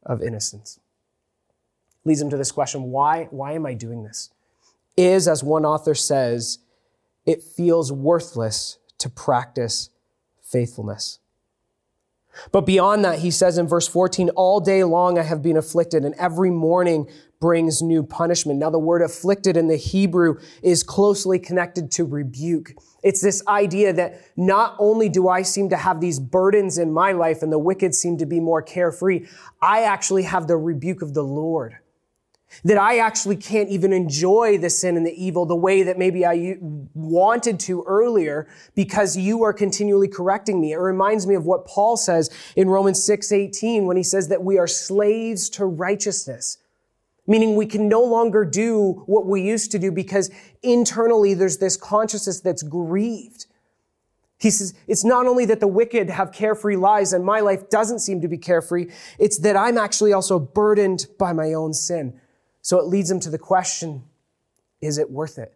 of 0.04 0.24
innocence. 0.24 0.80
Leads 2.04 2.22
him 2.22 2.30
to 2.32 2.38
this 2.38 2.52
question 2.52 2.84
why, 2.84 3.28
why 3.30 3.52
am 3.52 3.66
I 3.66 3.74
doing 3.76 4.04
this? 4.04 4.32
Is, 4.96 5.28
as 5.28 5.44
one 5.44 5.66
author 5.66 5.94
says, 5.94 6.60
it 7.26 7.44
feels 7.44 7.92
worthless 7.92 8.80
to 9.00 9.10
practice 9.10 9.90
faithfulness. 10.42 11.20
But 12.52 12.66
beyond 12.66 13.04
that, 13.04 13.20
he 13.20 13.32
says 13.32 13.58
in 13.58 13.68
verse 13.68 13.88
14, 13.88 14.30
all 14.32 14.60
day 14.60 14.84
long 14.84 15.18
I 15.18 15.24
have 15.24 15.42
been 15.42 15.58
afflicted, 15.58 16.06
and 16.06 16.14
every 16.16 16.52
morning 16.52 17.10
brings 17.40 17.82
new 17.82 18.04
punishment. 18.04 18.60
Now, 18.60 18.70
the 18.70 18.80
word 18.80 19.02
afflicted 19.02 19.58
in 19.58 19.68
the 19.68 19.76
Hebrew 19.76 20.40
is 20.64 20.84
closely 20.84 21.40
connected 21.40 21.92
to 21.92 22.06
rebuke. 22.06 22.74
It's 23.04 23.22
this 23.22 23.44
idea 23.48 23.94
that 23.94 24.22
not 24.36 24.76
only 24.80 25.08
do 25.10 25.28
I 25.28 25.44
seem 25.44 25.70
to 25.70 25.78
have 25.78 26.02
these 26.02 26.20
burdens 26.20 26.78
in 26.78 26.92
my 26.92 27.12
life 27.12 27.42
and 27.44 27.52
the 27.52 27.60
wicked 27.60 27.94
seem 27.94 28.18
to 28.18 28.26
be 28.26 28.40
more 28.40 28.62
carefree, 28.62 29.28
I 29.62 29.84
actually 29.84 30.24
have 30.24 30.48
the 30.48 30.58
rebuke 30.58 31.02
of 31.02 31.14
the 31.14 31.24
Lord. 31.24 31.78
That 32.64 32.78
I 32.78 33.00
actually 33.00 33.36
can't 33.36 33.70
even 33.70 33.94
enjoy 33.94 34.58
the 34.58 34.70
sin 34.70 34.98
and 34.98 35.06
the 35.06 35.14
evil 35.22 35.46
the 35.46 35.56
way 35.56 35.84
that 35.84 35.98
maybe 35.98 36.26
I 36.26 36.58
wanted 36.94 37.60
to 37.62 37.84
earlier 37.84 38.48
because 38.76 39.18
you 39.18 39.44
are 39.44 39.54
continually 39.54 40.08
correcting 40.08 40.60
me. 40.62 40.72
It 40.72 40.78
reminds 40.78 41.28
me 41.28 41.36
of 41.36 41.46
what 41.46 41.66
Paul 41.66 41.98
says 41.98 42.30
in 42.56 42.70
Romans 42.70 43.04
6 43.04 43.32
18 43.32 43.86
when 43.86 43.98
he 43.98 44.04
says 44.04 44.30
that 44.30 44.44
we 44.44 44.58
are 44.58 44.68
slaves 44.68 45.50
to 45.52 45.66
righteousness 45.66 46.58
meaning 47.28 47.56
we 47.56 47.66
can 47.66 47.90
no 47.90 48.02
longer 48.02 48.46
do 48.46 49.04
what 49.06 49.26
we 49.26 49.42
used 49.42 49.72
to 49.72 49.78
do 49.78 49.92
because 49.92 50.32
internally 50.64 51.34
there's 51.34 51.58
this 51.58 51.76
consciousness 51.76 52.40
that's 52.40 52.64
grieved. 52.64 53.46
He 54.40 54.50
says, 54.50 54.74
it's 54.88 55.04
not 55.04 55.26
only 55.26 55.46
that 55.46 55.60
the 55.60 55.68
wicked 55.68 56.10
have 56.10 56.32
carefree 56.32 56.78
lives 56.78 57.12
and 57.12 57.26
my 57.26 57.42
life 57.42 57.70
doesn't 57.70 58.00
seem 58.00 58.22
to 58.22 58.28
be 58.28 58.38
carefree, 58.38 58.88
it's 59.20 59.40
that 59.40 59.58
I'm 59.58 59.78
actually 59.78 60.14
also 60.14 60.40
burdened 60.40 61.08
by 61.20 61.34
my 61.34 61.54
own 61.54 61.74
sin. 61.74 62.20
So 62.68 62.80
it 62.80 62.88
leads 62.88 63.10
him 63.10 63.22
to 63.22 63.30
the 63.30 63.38
question, 63.38 64.04
is 64.82 64.98
it 64.98 65.10
worth 65.10 65.38
it? 65.38 65.54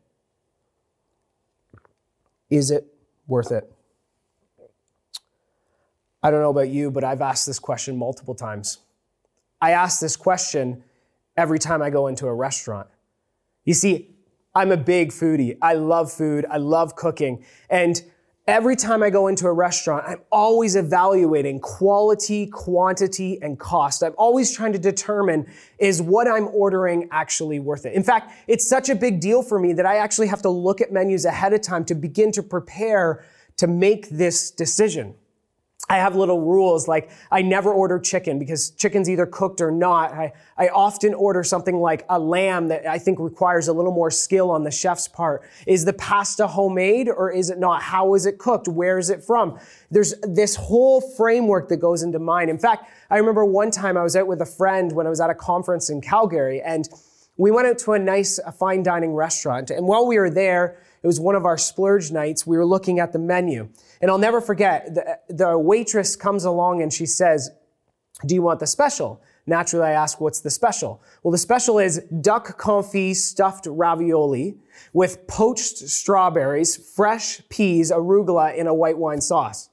Is 2.49 2.71
it 2.71 2.87
worth 3.27 3.51
it? 3.51 3.69
I 6.23 6.31
don't 6.31 6.39
know 6.39 6.51
about 6.51 6.69
you, 6.69 6.89
but 6.89 7.03
I've 7.03 7.19
asked 7.19 7.45
this 7.47 7.59
question 7.59 7.97
multiple 7.97 8.33
times. 8.33 8.77
I 9.59 9.71
ask 9.71 9.99
this 9.99 10.15
question 10.15 10.85
every 11.35 11.59
time 11.59 11.81
I 11.81 11.89
go 11.89 12.07
into 12.07 12.27
a 12.27 12.33
restaurant. 12.33 12.87
You 13.65 13.73
see, 13.73 14.15
I'm 14.55 14.71
a 14.71 14.77
big 14.77 15.09
foodie. 15.09 15.57
I 15.61 15.73
love 15.73 16.13
food. 16.13 16.45
I 16.49 16.59
love 16.59 16.95
cooking. 16.95 17.43
And 17.69 18.01
every 18.51 18.75
time 18.75 19.01
I 19.01 19.09
go 19.09 19.27
into 19.27 19.47
a 19.47 19.53
restaurant, 19.53 20.03
I'm 20.05 20.19
always 20.29 20.75
evaluating 20.75 21.61
quality, 21.61 22.47
quantity, 22.47 23.41
and 23.41 23.57
cost. 23.57 24.03
I'm 24.03 24.13
always 24.17 24.53
trying 24.53 24.73
to 24.73 24.79
determine 24.79 25.49
is 25.79 26.01
what 26.01 26.27
I'm 26.27 26.49
ordering 26.49 27.07
actually 27.11 27.61
worth 27.61 27.85
it. 27.85 27.93
In 27.93 28.03
fact, 28.03 28.33
it's 28.47 28.67
such 28.67 28.89
a 28.89 28.95
big 28.95 29.21
deal 29.21 29.41
for 29.41 29.57
me 29.57 29.71
that 29.73 29.85
I 29.85 29.97
actually 29.97 30.27
have 30.27 30.41
to 30.41 30.49
look 30.49 30.81
at 30.81 30.91
menus 30.91 31.23
ahead 31.23 31.53
of 31.53 31.61
time 31.61 31.85
to 31.85 31.95
begin 31.95 32.29
to 32.33 32.43
prepare 32.43 33.25
to 33.55 33.67
make 33.67 34.09
this 34.09 34.51
decision. 34.51 35.15
I 35.89 35.97
have 35.97 36.15
little 36.15 36.39
rules 36.39 36.87
like 36.87 37.09
I 37.31 37.41
never 37.41 37.71
order 37.73 37.99
chicken 37.99 38.39
because 38.39 38.69
chicken's 38.71 39.09
either 39.09 39.25
cooked 39.25 39.61
or 39.61 39.71
not. 39.71 40.13
I, 40.13 40.31
I 40.57 40.69
often 40.69 41.13
order 41.13 41.43
something 41.43 41.75
like 41.75 42.05
a 42.07 42.17
lamb 42.17 42.69
that 42.69 42.85
I 42.85 42.97
think 42.97 43.19
requires 43.19 43.67
a 43.67 43.73
little 43.73 43.91
more 43.91 44.11
skill 44.11 44.51
on 44.51 44.63
the 44.63 44.71
chef's 44.71 45.07
part. 45.07 45.41
Is 45.67 45.83
the 45.83 45.93
pasta 45.93 46.47
homemade 46.47 47.09
or 47.09 47.31
is 47.31 47.49
it 47.49 47.59
not? 47.59 47.81
How 47.81 48.13
is 48.13 48.25
it 48.25 48.37
cooked? 48.37 48.67
Where 48.67 48.99
is 48.99 49.09
it 49.09 49.23
from? 49.23 49.59
There's 49.89 50.13
this 50.21 50.55
whole 50.55 51.01
framework 51.01 51.67
that 51.69 51.77
goes 51.77 52.03
into 52.03 52.19
mine. 52.19 52.47
In 52.47 52.57
fact, 52.57 52.89
I 53.09 53.17
remember 53.17 53.43
one 53.43 53.71
time 53.71 53.97
I 53.97 54.03
was 54.03 54.15
out 54.15 54.27
with 54.27 54.41
a 54.41 54.45
friend 54.45 54.93
when 54.93 55.07
I 55.07 55.09
was 55.09 55.19
at 55.19 55.29
a 55.29 55.35
conference 55.35 55.89
in 55.89 55.99
Calgary 55.99 56.61
and 56.61 56.87
we 57.37 57.49
went 57.49 57.67
out 57.67 57.79
to 57.79 57.93
a 57.93 57.99
nice 57.99 58.39
a 58.39 58.51
fine 58.51 58.83
dining 58.83 59.13
restaurant. 59.13 59.71
And 59.71 59.87
while 59.87 60.05
we 60.05 60.19
were 60.19 60.29
there, 60.29 60.77
it 61.03 61.07
was 61.07 61.19
one 61.19 61.35
of 61.35 61.45
our 61.45 61.57
splurge 61.57 62.11
nights. 62.11 62.45
We 62.45 62.57
were 62.57 62.65
looking 62.65 62.99
at 62.99 63.11
the 63.11 63.19
menu. 63.19 63.69
And 64.01 64.11
I'll 64.11 64.17
never 64.17 64.39
forget, 64.39 64.93
the, 64.93 65.19
the 65.29 65.57
waitress 65.57 66.15
comes 66.15 66.45
along 66.45 66.81
and 66.81 66.93
she 66.93 67.05
says, 67.05 67.49
Do 68.25 68.35
you 68.35 68.41
want 68.41 68.59
the 68.59 68.67
special? 68.67 69.21
Naturally, 69.47 69.87
I 69.87 69.91
ask, 69.91 70.21
What's 70.21 70.41
the 70.41 70.51
special? 70.51 71.01
Well, 71.23 71.31
the 71.31 71.39
special 71.39 71.79
is 71.79 71.99
duck 72.21 72.59
confit 72.59 73.15
stuffed 73.15 73.65
ravioli 73.67 74.57
with 74.93 75.25
poached 75.27 75.77
strawberries, 75.77 76.77
fresh 76.77 77.41
peas, 77.49 77.91
arugula 77.91 78.55
in 78.55 78.67
a 78.67 78.73
white 78.73 78.97
wine 78.97 79.21
sauce. 79.21 79.69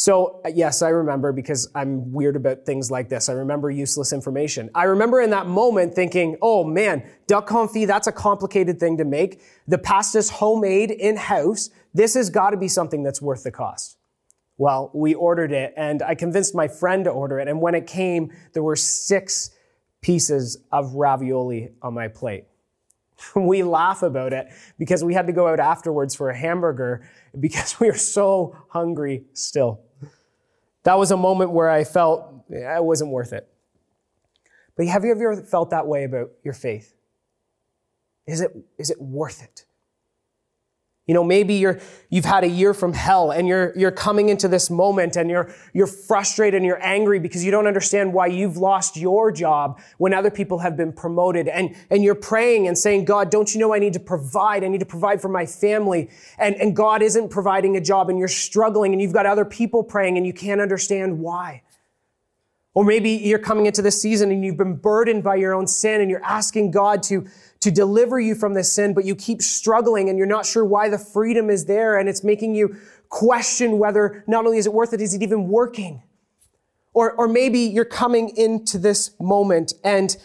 So, 0.00 0.40
uh, 0.44 0.50
yes, 0.54 0.80
I 0.80 0.90
remember 0.90 1.32
because 1.32 1.68
I'm 1.74 2.12
weird 2.12 2.36
about 2.36 2.64
things 2.64 2.88
like 2.88 3.08
this. 3.08 3.28
I 3.28 3.32
remember 3.32 3.68
useless 3.68 4.12
information. 4.12 4.70
I 4.72 4.84
remember 4.84 5.20
in 5.20 5.30
that 5.30 5.48
moment 5.48 5.92
thinking, 5.92 6.36
oh 6.40 6.62
man, 6.62 7.02
duck 7.26 7.48
confit, 7.48 7.88
that's 7.88 8.06
a 8.06 8.12
complicated 8.12 8.78
thing 8.78 8.96
to 8.98 9.04
make. 9.04 9.42
The 9.66 9.76
pasta's 9.76 10.30
homemade 10.30 10.92
in 10.92 11.16
house. 11.16 11.70
This 11.94 12.14
has 12.14 12.30
got 12.30 12.50
to 12.50 12.56
be 12.56 12.68
something 12.68 13.02
that's 13.02 13.20
worth 13.20 13.42
the 13.42 13.50
cost. 13.50 13.98
Well, 14.56 14.92
we 14.94 15.14
ordered 15.14 15.50
it 15.50 15.74
and 15.76 16.00
I 16.00 16.14
convinced 16.14 16.54
my 16.54 16.68
friend 16.68 17.02
to 17.02 17.10
order 17.10 17.40
it. 17.40 17.48
And 17.48 17.60
when 17.60 17.74
it 17.74 17.88
came, 17.88 18.32
there 18.52 18.62
were 18.62 18.76
six 18.76 19.50
pieces 20.00 20.58
of 20.70 20.94
ravioli 20.94 21.70
on 21.82 21.94
my 21.94 22.06
plate. 22.06 22.44
we 23.34 23.64
laugh 23.64 24.04
about 24.04 24.32
it 24.32 24.46
because 24.78 25.02
we 25.02 25.12
had 25.12 25.26
to 25.26 25.32
go 25.32 25.48
out 25.48 25.58
afterwards 25.58 26.14
for 26.14 26.30
a 26.30 26.38
hamburger 26.38 27.04
because 27.40 27.80
we 27.80 27.88
were 27.88 27.94
so 27.94 28.56
hungry 28.68 29.24
still. 29.32 29.80
That 30.88 30.98
was 30.98 31.10
a 31.10 31.18
moment 31.18 31.50
where 31.50 31.68
I 31.68 31.84
felt 31.84 32.46
it 32.48 32.82
wasn't 32.82 33.10
worth 33.10 33.34
it. 33.34 33.46
But 34.74 34.86
have 34.86 35.04
you 35.04 35.10
ever 35.10 35.42
felt 35.42 35.68
that 35.68 35.86
way 35.86 36.04
about 36.04 36.30
your 36.42 36.54
faith? 36.54 36.94
Is 38.26 38.40
it, 38.40 38.56
is 38.78 38.88
it 38.88 38.98
worth 38.98 39.42
it? 39.42 39.66
You 41.08 41.14
know, 41.14 41.24
maybe 41.24 41.54
you're, 41.54 41.80
you've 42.10 42.26
had 42.26 42.44
a 42.44 42.48
year 42.48 42.74
from 42.74 42.92
hell 42.92 43.30
and 43.30 43.48
you're, 43.48 43.72
you're 43.74 43.90
coming 43.90 44.28
into 44.28 44.46
this 44.46 44.68
moment 44.68 45.16
and 45.16 45.30
you're, 45.30 45.50
you're 45.72 45.86
frustrated 45.86 46.58
and 46.58 46.66
you're 46.66 46.84
angry 46.84 47.18
because 47.18 47.42
you 47.42 47.50
don't 47.50 47.66
understand 47.66 48.12
why 48.12 48.26
you've 48.26 48.58
lost 48.58 48.94
your 48.94 49.32
job 49.32 49.80
when 49.96 50.12
other 50.12 50.30
people 50.30 50.58
have 50.58 50.76
been 50.76 50.92
promoted. 50.92 51.48
And, 51.48 51.74
and 51.88 52.04
you're 52.04 52.14
praying 52.14 52.68
and 52.68 52.76
saying, 52.76 53.06
God, 53.06 53.30
don't 53.30 53.54
you 53.54 53.58
know 53.58 53.72
I 53.72 53.78
need 53.78 53.94
to 53.94 54.00
provide? 54.00 54.62
I 54.62 54.68
need 54.68 54.80
to 54.80 54.86
provide 54.86 55.22
for 55.22 55.30
my 55.30 55.46
family. 55.46 56.10
And, 56.38 56.54
and 56.56 56.76
God 56.76 57.00
isn't 57.00 57.30
providing 57.30 57.78
a 57.78 57.80
job 57.80 58.10
and 58.10 58.18
you're 58.18 58.28
struggling 58.28 58.92
and 58.92 59.00
you've 59.00 59.14
got 59.14 59.24
other 59.24 59.46
people 59.46 59.82
praying 59.82 60.18
and 60.18 60.26
you 60.26 60.34
can't 60.34 60.60
understand 60.60 61.18
why. 61.18 61.62
Or 62.78 62.84
maybe 62.84 63.10
you're 63.10 63.40
coming 63.40 63.66
into 63.66 63.82
this 63.82 64.00
season 64.00 64.30
and 64.30 64.44
you've 64.44 64.56
been 64.56 64.76
burdened 64.76 65.24
by 65.24 65.34
your 65.34 65.52
own 65.52 65.66
sin 65.66 66.00
and 66.00 66.08
you're 66.08 66.22
asking 66.22 66.70
God 66.70 67.02
to, 67.02 67.26
to 67.58 67.72
deliver 67.72 68.20
you 68.20 68.36
from 68.36 68.54
this 68.54 68.72
sin, 68.72 68.94
but 68.94 69.04
you 69.04 69.16
keep 69.16 69.42
struggling 69.42 70.08
and 70.08 70.16
you're 70.16 70.28
not 70.28 70.46
sure 70.46 70.64
why 70.64 70.88
the 70.88 70.96
freedom 70.96 71.50
is 71.50 71.64
there 71.64 71.98
and 71.98 72.08
it's 72.08 72.22
making 72.22 72.54
you 72.54 72.76
question 73.08 73.80
whether 73.80 74.22
not 74.28 74.46
only 74.46 74.58
is 74.58 74.66
it 74.66 74.72
worth 74.72 74.92
it, 74.92 75.00
is 75.00 75.12
it 75.12 75.24
even 75.24 75.48
working? 75.48 76.04
Or, 76.92 77.14
or 77.14 77.26
maybe 77.26 77.58
you're 77.58 77.84
coming 77.84 78.28
into 78.36 78.78
this 78.78 79.10
moment 79.18 79.72
and, 79.82 80.16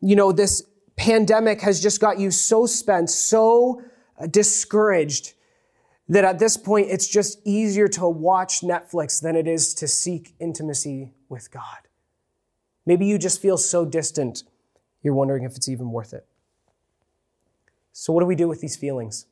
you 0.00 0.16
know, 0.16 0.32
this 0.32 0.64
pandemic 0.96 1.60
has 1.60 1.80
just 1.80 2.00
got 2.00 2.18
you 2.18 2.32
so 2.32 2.66
spent, 2.66 3.08
so 3.08 3.84
discouraged 4.28 5.34
that 6.08 6.24
at 6.24 6.40
this 6.40 6.56
point 6.56 6.88
it's 6.90 7.06
just 7.06 7.38
easier 7.44 7.86
to 7.86 8.08
watch 8.08 8.62
Netflix 8.62 9.22
than 9.22 9.36
it 9.36 9.46
is 9.46 9.74
to 9.74 9.86
seek 9.86 10.34
intimacy 10.40 11.12
with 11.28 11.52
God. 11.52 11.86
Maybe 12.86 13.06
you 13.06 13.18
just 13.18 13.40
feel 13.40 13.56
so 13.56 13.84
distant, 13.84 14.44
you're 15.02 15.14
wondering 15.14 15.44
if 15.44 15.56
it's 15.56 15.68
even 15.68 15.90
worth 15.90 16.12
it. 16.12 16.26
So, 17.92 18.12
what 18.12 18.20
do 18.20 18.26
we 18.26 18.36
do 18.36 18.48
with 18.48 18.60
these 18.60 18.76
feelings? 18.76 19.26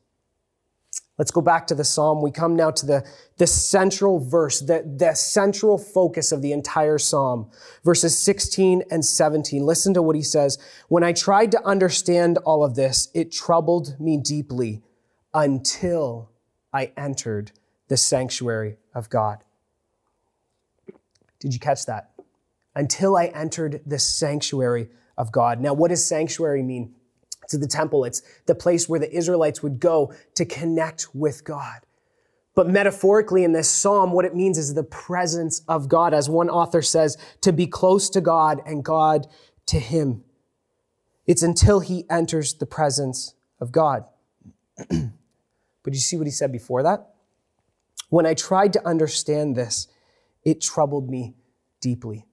Let's 1.19 1.31
go 1.31 1.41
back 1.41 1.67
to 1.67 1.75
the 1.75 1.83
psalm. 1.83 2.21
We 2.21 2.31
come 2.31 2.55
now 2.55 2.71
to 2.71 2.85
the, 2.85 3.05
the 3.37 3.45
central 3.45 4.19
verse, 4.19 4.61
the, 4.61 4.89
the 4.97 5.13
central 5.15 5.77
focus 5.77 6.31
of 6.31 6.41
the 6.41 6.53
entire 6.53 6.97
psalm, 6.97 7.51
verses 7.83 8.17
16 8.17 8.83
and 8.89 9.03
17. 9.03 9.65
Listen 9.65 9.93
to 9.95 10.01
what 10.01 10.15
he 10.15 10.21
says. 10.21 10.57
When 10.87 11.03
I 11.03 11.11
tried 11.11 11.51
to 11.51 11.65
understand 11.65 12.37
all 12.45 12.63
of 12.63 12.75
this, 12.75 13.09
it 13.13 13.33
troubled 13.33 13.99
me 13.99 14.15
deeply 14.15 14.81
until 15.33 16.31
I 16.71 16.93
entered 16.95 17.51
the 17.89 17.97
sanctuary 17.97 18.77
of 18.95 19.09
God. 19.09 19.43
Did 21.39 21.53
you 21.53 21.59
catch 21.59 21.85
that? 21.87 22.08
Until 22.79 23.17
I 23.17 23.25
entered 23.25 23.81
the 23.85 23.99
sanctuary 23.99 24.89
of 25.17 25.31
God. 25.31 25.59
Now, 25.59 25.73
what 25.73 25.89
does 25.89 26.05
sanctuary 26.05 26.63
mean? 26.63 26.95
to 27.49 27.57
the 27.57 27.67
temple. 27.67 28.05
It's 28.05 28.21
the 28.45 28.55
place 28.55 28.87
where 28.87 28.99
the 28.99 29.11
Israelites 29.11 29.61
would 29.61 29.79
go 29.79 30.13
to 30.35 30.45
connect 30.45 31.13
with 31.13 31.43
God. 31.43 31.81
But 32.55 32.67
metaphorically 32.67 33.43
in 33.43 33.53
this 33.53 33.69
psalm, 33.69 34.11
what 34.11 34.25
it 34.25 34.35
means 34.35 34.57
is 34.57 34.73
the 34.73 34.83
presence 34.83 35.61
of 35.67 35.87
God. 35.87 36.13
As 36.13 36.29
one 36.29 36.49
author 36.49 36.81
says, 36.81 37.17
to 37.41 37.51
be 37.51 37.67
close 37.67 38.09
to 38.11 38.21
God 38.21 38.61
and 38.65 38.83
God 38.83 39.27
to 39.67 39.79
him. 39.79 40.23
It's 41.25 41.43
until 41.43 41.79
he 41.79 42.05
enters 42.09 42.55
the 42.55 42.65
presence 42.65 43.35
of 43.59 43.71
God. 43.71 44.05
but 44.89 45.93
you 45.93 45.99
see 45.99 46.17
what 46.17 46.27
he 46.27 46.31
said 46.31 46.51
before 46.51 46.83
that? 46.83 47.13
When 48.09 48.25
I 48.25 48.33
tried 48.33 48.73
to 48.73 48.87
understand 48.87 49.55
this, 49.55 49.87
it 50.43 50.59
troubled 50.61 51.09
me 51.09 51.35
deeply. 51.79 52.25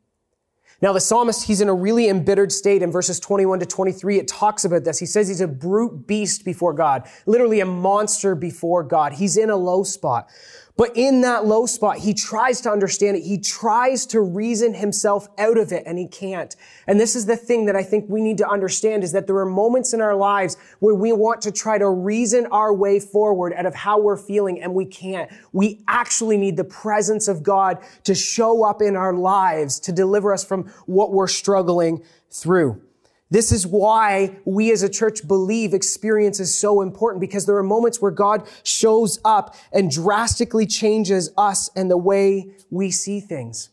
Now, 0.83 0.93
the 0.93 1.01
psalmist, 1.01 1.47
he's 1.47 1.63
in 1.63 1.69
a 1.69 1.75
really 1.75 2.09
embittered 2.09 2.53
state. 2.53 2.83
In 2.83 2.93
verses 2.93 3.19
21 3.19 3.61
to 3.61 3.67
23, 3.67 4.19
it 4.19 4.29
talks 4.29 4.65
about 4.65 4.85
this. 4.85 4.99
He 4.99 5.07
says 5.07 5.27
he's 5.27 5.41
a 5.41 5.49
brute 5.49 6.07
beast 6.07 6.45
before 6.45 6.75
God, 6.75 7.09
literally 7.25 7.61
a 7.61 7.67
monster 7.67 8.35
before 8.35 8.83
God. 8.83 9.15
He's 9.15 9.37
in 9.37 9.49
a 9.49 9.57
low 9.57 9.85
spot. 9.85 10.29
But 10.77 10.93
in 10.95 11.23
that 11.23 11.47
low 11.47 11.65
spot, 11.65 11.99
he 11.99 12.13
tries 12.13 12.61
to 12.63 12.71
understand 12.71 13.17
it. 13.17 13.23
He 13.23 13.39
tries 13.39 14.05
to 14.07 14.21
reason 14.21 14.75
himself 14.75 15.27
out 15.39 15.57
of 15.57 15.73
it 15.73 15.83
and 15.87 15.99
he 15.99 16.07
can't. 16.07 16.55
And 16.87 17.01
this 17.01 17.17
is 17.17 17.25
the 17.25 17.37
thing 17.37 17.65
that 17.67 17.77
I 17.77 17.83
think 17.83 18.05
we 18.09 18.21
need 18.21 18.37
to 18.39 18.49
understand 18.49 19.03
is 19.03 19.13
that 19.13 19.27
there 19.27 19.39
are 19.39 19.47
moments 19.47 19.95
in 19.95 20.03
our 20.03 20.15
lives 20.15 20.59
where 20.81 20.95
we 20.95 21.13
want 21.13 21.41
to 21.43 21.53
try 21.53 21.79
to 21.79 21.89
reason 21.89 22.47
our 22.47 22.75
way 22.75 23.01
forward 23.01 23.55
out 23.55 23.65
of 23.65 23.75
how 23.75 23.99
we're 23.99 24.19
feeling 24.19 24.61
and 24.61 24.75
we 24.75 24.85
can't. 24.85 25.31
We 25.53 25.83
actually 25.89 26.37
need 26.37 26.59
the 26.59 26.65
presence 26.65 27.27
of 27.27 27.43
God 27.43 27.79
to 28.05 28.15
show 28.15 28.63
up 28.63 28.83
in 28.83 28.97
our 28.97 29.15
lives 29.15 29.81
to 29.81 29.93
deliver 29.93 30.35
us 30.35 30.45
from 30.45 30.65
what 30.85 31.11
we're 31.11 31.27
struggling 31.27 32.05
through. 32.31 32.83
This 33.31 33.51
is 33.51 33.67
why 33.67 34.37
we 34.45 34.71
as 34.71 34.83
a 34.83 34.89
church 34.89 35.27
believe 35.27 35.75
experience 35.75 36.39
is 36.39 36.55
so 36.55 36.81
important 36.81 37.21
because 37.21 37.45
there 37.45 37.57
are 37.57 37.63
moments 37.63 38.01
where 38.01 38.13
God 38.13 38.49
shows 38.63 39.19
up 39.25 39.57
and 39.73 39.91
drastically 39.91 40.67
changes 40.67 41.31
us 41.37 41.69
and 41.75 41.91
the 41.91 41.97
way 41.97 42.53
we 42.71 42.91
see 42.91 43.19
things. 43.19 43.71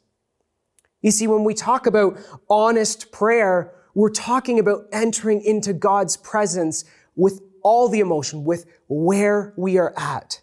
You 1.01 1.11
see, 1.11 1.27
when 1.27 1.43
we 1.43 1.53
talk 1.53 1.85
about 1.85 2.17
honest 2.49 3.11
prayer, 3.11 3.75
we're 3.93 4.09
talking 4.09 4.57
about 4.57 4.85
entering 4.91 5.41
into 5.43 5.73
God's 5.73 6.17
presence 6.17 6.85
with 7.15 7.41
all 7.61 7.89
the 7.89 7.99
emotion, 7.99 8.45
with 8.45 8.65
where 8.87 9.53
we 9.55 9.77
are 9.77 9.93
at. 9.97 10.41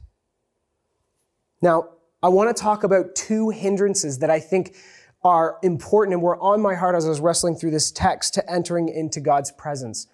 Now, 1.60 1.88
I 2.22 2.28
want 2.28 2.54
to 2.54 2.62
talk 2.62 2.84
about 2.84 3.14
two 3.14 3.50
hindrances 3.50 4.18
that 4.18 4.30
I 4.30 4.38
think 4.38 4.76
are 5.22 5.58
important 5.62 6.14
and 6.14 6.22
were 6.22 6.38
on 6.38 6.60
my 6.60 6.74
heart 6.74 6.94
as 6.94 7.04
I 7.04 7.08
was 7.08 7.20
wrestling 7.20 7.54
through 7.54 7.72
this 7.72 7.90
text 7.90 8.34
to 8.34 8.50
entering 8.50 8.88
into 8.88 9.20
God's 9.20 9.50
presence. 9.52 10.06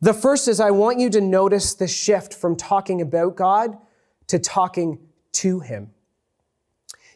The 0.00 0.14
first 0.14 0.48
is 0.48 0.60
I 0.60 0.70
want 0.70 0.98
you 0.98 1.10
to 1.10 1.20
notice 1.20 1.74
the 1.74 1.88
shift 1.88 2.32
from 2.32 2.56
talking 2.56 3.00
about 3.00 3.36
God 3.36 3.76
to 4.28 4.38
talking 4.38 4.98
to 5.32 5.60
Him. 5.60 5.90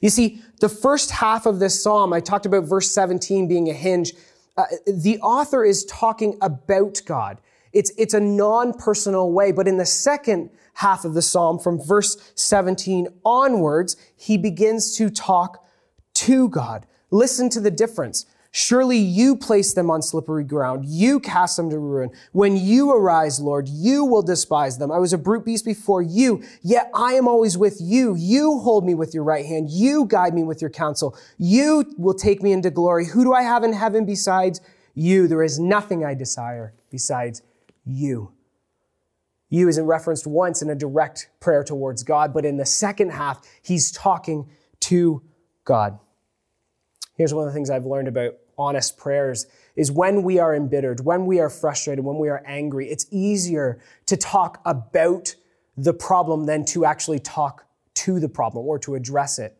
You 0.01 0.11
see, 0.11 0.43
the 0.61 0.69
first 0.69 1.11
half 1.11 1.47
of 1.47 1.61
this 1.61 1.83
psalm, 1.83 2.13
I 2.13 2.21
talked 2.21 2.47
about 2.47 2.65
verse 2.65 2.91
17 2.91 3.49
being 3.49 3.71
a 3.71 3.73
hinge. 3.73 4.13
Uh, 4.57 4.65
the 4.87 5.19
author 5.21 5.65
is 5.65 5.85
talking 5.87 6.37
about 6.43 7.01
God. 7.07 7.41
It's, 7.73 7.91
it's 7.97 8.15
a 8.15 8.21
non-personal 8.21 9.33
way, 9.33 9.51
but 9.51 9.67
in 9.67 9.79
the 9.79 9.87
second 9.87 10.51
half 10.75 11.05
of 11.05 11.15
the 11.15 11.23
psalm, 11.23 11.59
from 11.59 11.81
verse 11.81 12.33
17 12.35 13.09
onwards, 13.25 13.97
he 14.17 14.37
begins 14.37 14.97
to 14.97 15.09
talk 15.09 15.65
to 16.15 16.49
God. 16.49 16.87
Listen 17.15 17.49
to 17.51 17.61
the 17.61 17.71
difference. 17.71 18.27
Surely 18.51 18.99
you 18.99 19.37
place 19.37 19.73
them 19.73 19.89
on 19.89 20.03
slippery 20.03 20.43
ground. 20.43 20.85
You 20.85 21.21
cast 21.21 21.57
them 21.57 21.71
to 21.71 21.79
ruin. 21.79 22.11
When 22.33 22.57
you 22.57 22.91
arise, 22.91 23.39
Lord, 23.39 23.69
you 23.69 24.05
will 24.05 24.23
despise 24.23 24.79
them. 24.79 24.91
I 24.91 24.99
was 24.99 25.13
a 25.13 25.19
brute 25.19 25.45
beast 25.45 25.65
before 25.65 26.03
you, 26.03 26.43
yet 26.61 26.91
I 26.93 27.13
am 27.13 27.29
always 27.29 27.57
with 27.57 27.77
you. 27.81 28.17
You 28.17 28.59
hold 28.59 28.85
me 28.85 28.95
with 28.95 29.15
your 29.15 29.23
right 29.23 29.47
hand. 29.47 29.71
You 29.71 30.07
guide 30.07 30.35
me 30.35 30.43
with 30.43 30.61
your 30.61 30.71
counsel. 30.71 31.17
You 31.39 31.95
will 31.97 32.15
take 32.15 32.43
me 32.43 32.51
into 32.51 32.69
glory. 32.69 33.07
Who 33.07 33.23
do 33.23 33.33
I 33.33 33.43
have 33.43 33.63
in 33.63 33.75
heaven 33.75 34.05
besides 34.05 34.61
you? 34.93 35.29
There 35.29 35.45
is 35.45 35.61
nothing 35.61 36.05
I 36.05 36.15
desire 36.15 36.75
besides 36.91 37.43
you. 37.85 38.33
You 39.51 39.69
isn't 39.69 39.87
referenced 39.87 40.27
once 40.27 40.63
in 40.63 40.71
a 40.71 40.75
direct 40.75 41.29
prayer 41.39 41.63
towards 41.63 42.03
God, 42.03 42.35
but 42.35 42.45
in 42.45 42.57
the 42.57 42.67
second 42.67 43.11
half, 43.11 43.41
he's 43.63 43.93
talking 43.93 44.51
to 44.81 45.23
God. 45.65 46.01
Here's 47.17 47.33
one 47.33 47.47
of 47.47 47.53
the 47.53 47.57
things 47.57 47.71
I've 47.71 47.87
learned 47.87 48.09
about 48.09 48.35
honest 48.59 48.97
prayers 48.97 49.47
is 49.77 49.91
when 49.91 50.23
we 50.23 50.39
are 50.39 50.55
embittered, 50.55 51.05
when 51.05 51.27
we 51.27 51.41
are 51.41 51.51
frustrated, 51.51 52.05
when 52.05 52.19
we 52.19 52.29
are 52.29 52.43
angry, 52.47 52.89
it's 52.89 53.07
easier 53.11 53.81
to 54.07 54.17
talk 54.17 54.61
about 54.65 55.35
the 55.77 55.93
problem 55.93 56.47
than 56.47 56.65
to 56.65 56.85
actually 56.85 57.19
talk 57.19 57.67
to 57.95 58.21
the 58.21 58.29
problem 58.29 58.67
or 58.67 58.79
to 58.79 58.95
address 58.95 59.39
it. 59.39 59.57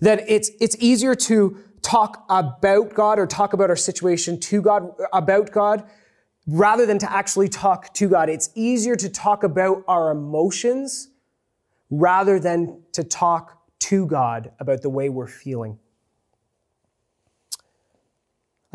That 0.00 0.24
it's, 0.28 0.50
it's 0.60 0.76
easier 0.78 1.14
to 1.14 1.58
talk 1.82 2.24
about 2.28 2.94
God 2.94 3.18
or 3.18 3.26
talk 3.26 3.52
about 3.52 3.70
our 3.70 3.76
situation 3.76 4.38
to 4.40 4.60
God, 4.60 4.92
about 5.12 5.52
God, 5.52 5.88
rather 6.46 6.86
than 6.86 6.98
to 6.98 7.10
actually 7.10 7.48
talk 7.48 7.92
to 7.94 8.08
God. 8.08 8.28
It's 8.28 8.50
easier 8.54 8.96
to 8.96 9.08
talk 9.08 9.44
about 9.44 9.84
our 9.86 10.10
emotions 10.10 11.08
rather 11.90 12.38
than 12.38 12.82
to 12.92 13.04
talk 13.04 13.62
to 13.78 14.06
God 14.06 14.50
about 14.58 14.82
the 14.82 14.90
way 14.90 15.08
we're 15.08 15.26
feeling. 15.26 15.78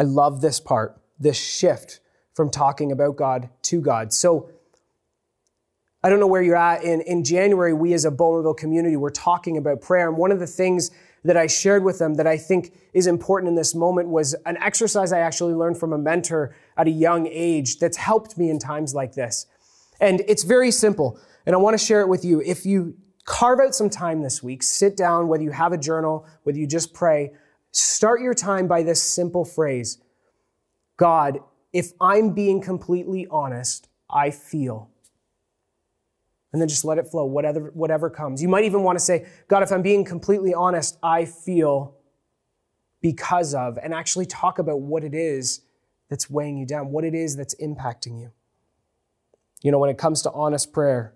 I 0.03 0.05
love 0.05 0.41
this 0.41 0.59
part, 0.59 1.01
this 1.17 1.37
shift 1.37 2.01
from 2.33 2.49
talking 2.49 2.91
about 2.91 3.15
God 3.15 3.49
to 3.63 3.79
God. 3.79 4.11
So, 4.11 4.49
I 6.03 6.09
don't 6.09 6.19
know 6.19 6.27
where 6.27 6.41
you're 6.41 6.57
at. 6.57 6.83
In, 6.83 6.99
in 7.01 7.23
January, 7.23 7.73
we 7.73 7.93
as 7.93 8.03
a 8.03 8.11
Bowmanville 8.11 8.57
community 8.57 8.97
were 8.97 9.09
talking 9.09 9.55
about 9.57 9.79
prayer. 9.79 10.09
And 10.09 10.17
one 10.17 10.33
of 10.33 10.39
the 10.41 10.47
things 10.47 10.91
that 11.23 11.37
I 11.37 11.47
shared 11.47 11.85
with 11.85 11.99
them 11.99 12.15
that 12.15 12.27
I 12.27 12.35
think 12.35 12.73
is 12.93 13.07
important 13.07 13.47
in 13.47 13.55
this 13.55 13.73
moment 13.73 14.09
was 14.09 14.33
an 14.45 14.57
exercise 14.57 15.13
I 15.13 15.19
actually 15.19 15.53
learned 15.53 15.77
from 15.77 15.93
a 15.93 15.97
mentor 15.97 16.53
at 16.75 16.87
a 16.87 16.91
young 16.91 17.25
age 17.27 17.79
that's 17.79 17.95
helped 17.95 18.37
me 18.37 18.49
in 18.49 18.59
times 18.59 18.93
like 18.93 19.13
this. 19.13 19.45
And 20.01 20.21
it's 20.27 20.43
very 20.43 20.71
simple. 20.71 21.17
And 21.45 21.55
I 21.55 21.57
want 21.59 21.79
to 21.79 21.85
share 21.85 22.01
it 22.01 22.09
with 22.09 22.25
you. 22.25 22.41
If 22.41 22.65
you 22.65 22.95
carve 23.23 23.61
out 23.61 23.73
some 23.73 23.89
time 23.89 24.23
this 24.23 24.43
week, 24.43 24.61
sit 24.61 24.97
down, 24.97 25.29
whether 25.29 25.43
you 25.43 25.51
have 25.51 25.71
a 25.71 25.77
journal, 25.77 26.27
whether 26.43 26.59
you 26.59 26.67
just 26.67 26.93
pray, 26.93 27.31
Start 27.73 28.21
your 28.21 28.35
time 28.35 28.67
by 28.67 28.83
this 28.83 29.01
simple 29.01 29.43
phrase 29.43 29.97
God, 30.95 31.39
if 31.73 31.91
I'm 31.99 32.33
being 32.33 32.61
completely 32.61 33.27
honest, 33.29 33.89
I 34.09 34.29
feel. 34.29 34.89
And 36.51 36.61
then 36.61 36.69
just 36.69 36.85
let 36.85 36.99
it 36.99 37.07
flow, 37.07 37.25
whatever, 37.25 37.71
whatever 37.73 38.11
comes. 38.11 38.43
You 38.43 38.47
might 38.47 38.63
even 38.63 38.83
want 38.83 38.99
to 38.99 39.03
say, 39.03 39.25
God, 39.47 39.63
if 39.63 39.71
I'm 39.71 39.81
being 39.81 40.05
completely 40.05 40.53
honest, 40.53 40.99
I 41.01 41.25
feel 41.25 41.95
because 43.01 43.55
of, 43.55 43.79
and 43.81 43.91
actually 43.91 44.27
talk 44.27 44.59
about 44.59 44.79
what 44.79 45.03
it 45.03 45.15
is 45.15 45.61
that's 46.09 46.29
weighing 46.29 46.57
you 46.57 46.67
down, 46.67 46.91
what 46.91 47.03
it 47.03 47.15
is 47.15 47.35
that's 47.35 47.55
impacting 47.55 48.19
you. 48.19 48.31
You 49.63 49.71
know, 49.71 49.79
when 49.79 49.89
it 49.89 49.97
comes 49.97 50.21
to 50.21 50.31
honest 50.31 50.71
prayer, 50.71 51.15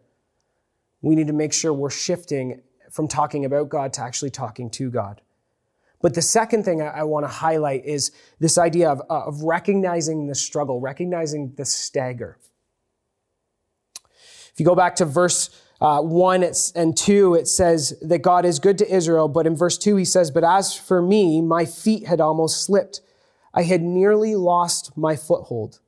we 1.04 1.13
need 1.13 1.28
to 1.28 1.34
make 1.34 1.54
sure 1.54 1.72
we're 1.72 1.91
shifting 1.91 2.62
from 2.89 3.08
talking 3.08 3.46
about 3.46 3.70
God 3.70 3.93
to 3.93 4.02
actually 4.02 4.32
talking 4.32 4.72
to 4.72 4.89
God. 4.89 5.22
But 6.01 6.13
the 6.13 6.21
second 6.21 6.63
thing 6.63 6.81
I, 6.81 6.88
I 6.88 7.03
want 7.03 7.25
to 7.25 7.31
highlight 7.31 7.86
is 7.86 8.12
this 8.39 8.57
idea 8.57 8.89
of, 8.89 9.01
uh, 9.10 9.25
of 9.25 9.41
recognizing 9.41 10.27
the 10.27 10.36
struggle, 10.36 10.79
recognizing 10.79 11.53
the 11.55 11.65
stagger. 11.65 12.38
If 14.03 14.60
you 14.60 14.65
go 14.65 14.75
back 14.75 14.95
to 14.97 15.05
verse 15.05 15.49
uh, 15.79 16.01
1 16.01 16.45
and 16.75 16.97
2, 16.97 17.36
it 17.36 17.47
says 17.47 17.97
that 18.01 18.19
God 18.19 18.45
is 18.45 18.60
good 18.60 18.77
to 18.79 18.91
Israel. 18.91 19.27
But 19.27 19.45
in 19.45 19.55
verse 19.55 19.77
2, 19.77 19.95
he 19.95 20.05
says, 20.05 20.31
But 20.31 20.43
as 20.43 20.73
for 20.73 21.01
me, 21.01 21.41
my 21.41 21.65
feet 21.65 22.07
had 22.07 22.19
almost 22.19 22.63
slipped. 22.63 23.01
I 23.53 23.63
had 23.63 23.81
nearly 23.81 24.36
lost 24.36 24.97
my 24.97 25.15
foothold. 25.15 25.79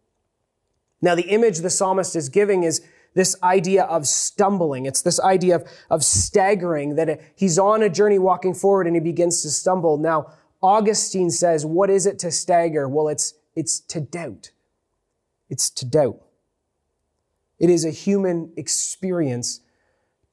Now, 1.01 1.15
the 1.15 1.29
image 1.29 1.59
the 1.59 1.69
psalmist 1.69 2.15
is 2.15 2.29
giving 2.29 2.63
is 2.63 2.81
this 3.13 3.35
idea 3.43 3.83
of 3.83 4.07
stumbling. 4.07 4.85
It's 4.85 5.01
this 5.01 5.19
idea 5.19 5.55
of, 5.55 5.67
of 5.89 6.03
staggering, 6.03 6.95
that 6.95 7.21
he's 7.35 7.57
on 7.57 7.83
a 7.83 7.89
journey 7.89 8.19
walking 8.19 8.53
forward 8.53 8.87
and 8.87 8.95
he 8.95 8.99
begins 8.99 9.41
to 9.41 9.49
stumble. 9.49 9.97
Now, 9.97 10.31
Augustine 10.61 11.31
says, 11.31 11.65
What 11.65 11.89
is 11.89 12.05
it 12.05 12.19
to 12.19 12.31
stagger? 12.31 12.87
Well, 12.87 13.07
it's, 13.07 13.33
it's 13.55 13.79
to 13.81 14.01
doubt. 14.01 14.51
It's 15.49 15.69
to 15.71 15.85
doubt. 15.85 16.21
It 17.59 17.69
is 17.69 17.83
a 17.85 17.91
human 17.91 18.53
experience 18.55 19.61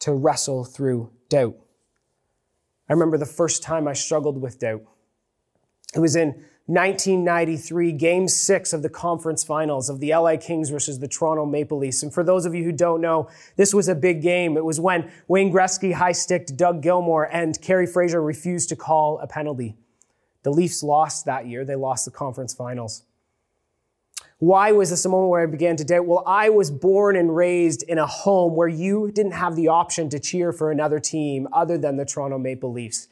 to 0.00 0.12
wrestle 0.12 0.64
through 0.64 1.10
doubt. 1.28 1.56
I 2.88 2.92
remember 2.92 3.18
the 3.18 3.26
first 3.26 3.62
time 3.62 3.88
I 3.88 3.94
struggled 3.94 4.40
with 4.40 4.60
doubt. 4.60 4.82
It 5.94 6.00
was 6.00 6.14
in 6.14 6.44
1993, 6.66 7.92
game 7.92 8.26
six 8.26 8.72
of 8.72 8.82
the 8.82 8.88
conference 8.88 9.44
finals 9.44 9.88
of 9.88 10.00
the 10.00 10.10
LA 10.10 10.36
Kings 10.36 10.68
versus 10.68 10.98
the 10.98 11.06
Toronto 11.06 11.46
Maple 11.46 11.78
Leafs. 11.78 12.02
And 12.02 12.12
for 12.12 12.24
those 12.24 12.44
of 12.44 12.56
you 12.56 12.64
who 12.64 12.72
don't 12.72 13.00
know, 13.00 13.28
this 13.54 13.72
was 13.72 13.88
a 13.88 13.94
big 13.94 14.20
game. 14.20 14.56
It 14.56 14.64
was 14.64 14.80
when 14.80 15.08
Wayne 15.28 15.52
Gretzky 15.52 15.92
high 15.92 16.10
sticked 16.10 16.56
Doug 16.56 16.82
Gilmour 16.82 17.28
and 17.30 17.60
Kerry 17.62 17.86
Fraser 17.86 18.20
refused 18.20 18.68
to 18.70 18.76
call 18.76 19.20
a 19.20 19.28
penalty. 19.28 19.76
The 20.42 20.50
Leafs 20.50 20.82
lost 20.82 21.24
that 21.26 21.46
year. 21.46 21.64
They 21.64 21.76
lost 21.76 22.04
the 22.04 22.10
conference 22.10 22.52
finals. 22.52 23.04
Why 24.38 24.72
was 24.72 24.90
this 24.90 25.04
a 25.04 25.08
moment 25.08 25.30
where 25.30 25.42
I 25.42 25.46
began 25.46 25.76
to 25.76 25.84
doubt? 25.84 26.06
Well, 26.06 26.24
I 26.26 26.50
was 26.50 26.70
born 26.70 27.16
and 27.16 27.34
raised 27.34 27.84
in 27.84 27.98
a 27.98 28.06
home 28.06 28.56
where 28.56 28.68
you 28.68 29.12
didn't 29.12 29.32
have 29.32 29.54
the 29.54 29.68
option 29.68 30.10
to 30.10 30.18
cheer 30.18 30.52
for 30.52 30.72
another 30.72 30.98
team 30.98 31.46
other 31.52 31.78
than 31.78 31.96
the 31.96 32.04
Toronto 32.04 32.38
Maple 32.38 32.72
Leafs. 32.72 33.08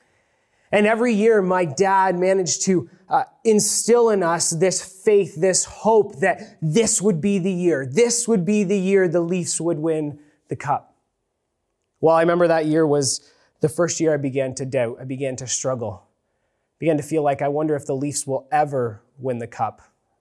And 0.71 0.87
every 0.87 1.14
year, 1.14 1.40
my 1.40 1.64
dad 1.64 2.19
managed 2.19 2.62
to 2.62 2.90
uh, 3.09 3.25
instill 3.45 4.11
in 4.11 4.23
us 4.23 4.51
this 4.51 5.03
faith, 5.05 5.35
this 5.37 5.64
hope 5.64 6.21
that 6.21 6.59
this 6.62 7.03
would 7.03 7.21
be 7.21 7.38
the 7.38 7.53
year. 7.53 7.87
This 7.87 8.27
would 8.27 8.45
be 8.45 8.64
the 8.64 8.79
year 8.79 9.09
the 9.09 9.21
Leafs 9.21 9.61
would 9.61 9.79
win 9.79 10.19
the 10.49 10.57
cup. 10.57 10.97
Well, 12.01 12.14
I 12.14 12.21
remember 12.21 12.49
that 12.49 12.67
year 12.67 12.87
was 12.87 13.31
the 13.61 13.69
first 13.69 14.01
year 14.01 14.14
I 14.14 14.19
began 14.19 14.55
to 14.57 14.67
doubt. 14.67 14.99
I 15.01 15.05
began 15.05 15.37
to 15.37 15.47
struggle. 15.47 16.03
I 16.07 16.79
began 16.79 16.97
to 16.97 17.03
feel 17.03 17.23
like 17.23 17.43
I 17.43 17.49
wonder 17.49 17.77
if 17.77 17.87
the 17.87 17.97
Leafs 17.97 18.27
will 18.27 18.47
ever 18.53 19.03
win 19.19 19.38
the 19.38 19.47
cup. 19.47 19.81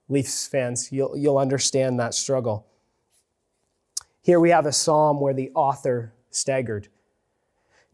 Leafs 0.10 0.48
fans, 0.48 0.92
you'll, 0.92 1.18
you'll 1.18 1.38
understand 1.38 2.00
that 2.00 2.14
struggle. 2.14 2.68
Here 4.22 4.40
we 4.40 4.52
have 4.52 4.66
a 4.66 4.72
psalm 4.72 5.20
where 5.20 5.34
the 5.34 5.52
author 5.56 6.14
staggered. 6.30 6.88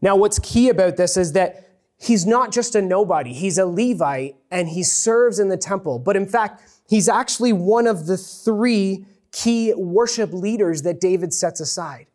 Now, 0.00 0.16
what's 0.16 0.38
key 0.38 0.68
about 0.68 0.96
this 0.96 1.16
is 1.16 1.32
that 1.32 1.69
he's 2.00 2.26
not 2.26 2.50
just 2.50 2.74
a 2.74 2.82
nobody, 2.82 3.32
he's 3.32 3.58
a 3.58 3.66
Levite 3.66 4.36
and 4.50 4.70
he 4.70 4.82
serves 4.82 5.38
in 5.38 5.48
the 5.48 5.56
temple. 5.56 5.98
But 5.98 6.16
in 6.16 6.26
fact, 6.26 6.62
he's 6.88 7.08
actually 7.08 7.52
one 7.52 7.86
of 7.86 8.06
the 8.06 8.16
three 8.16 9.04
key 9.32 9.74
worship 9.74 10.32
leaders 10.32 10.82
that 10.82 11.00
David 11.00 11.32
sets 11.32 11.60
aside. 11.60 12.06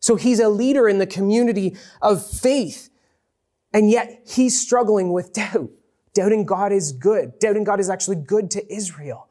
So 0.00 0.16
he's 0.16 0.40
a 0.40 0.48
leader 0.48 0.88
in 0.88 0.98
the 0.98 1.06
community 1.06 1.76
of 2.00 2.24
faith. 2.24 2.90
And 3.72 3.90
yet 3.90 4.22
he's 4.26 4.60
struggling 4.60 5.12
with 5.12 5.32
doubt, 5.32 5.70
doubting 6.14 6.46
God 6.46 6.72
is 6.72 6.92
good, 6.92 7.38
doubting 7.38 7.64
God 7.64 7.78
is 7.78 7.90
actually 7.90 8.16
good 8.16 8.50
to 8.52 8.72
Israel. 8.72 9.28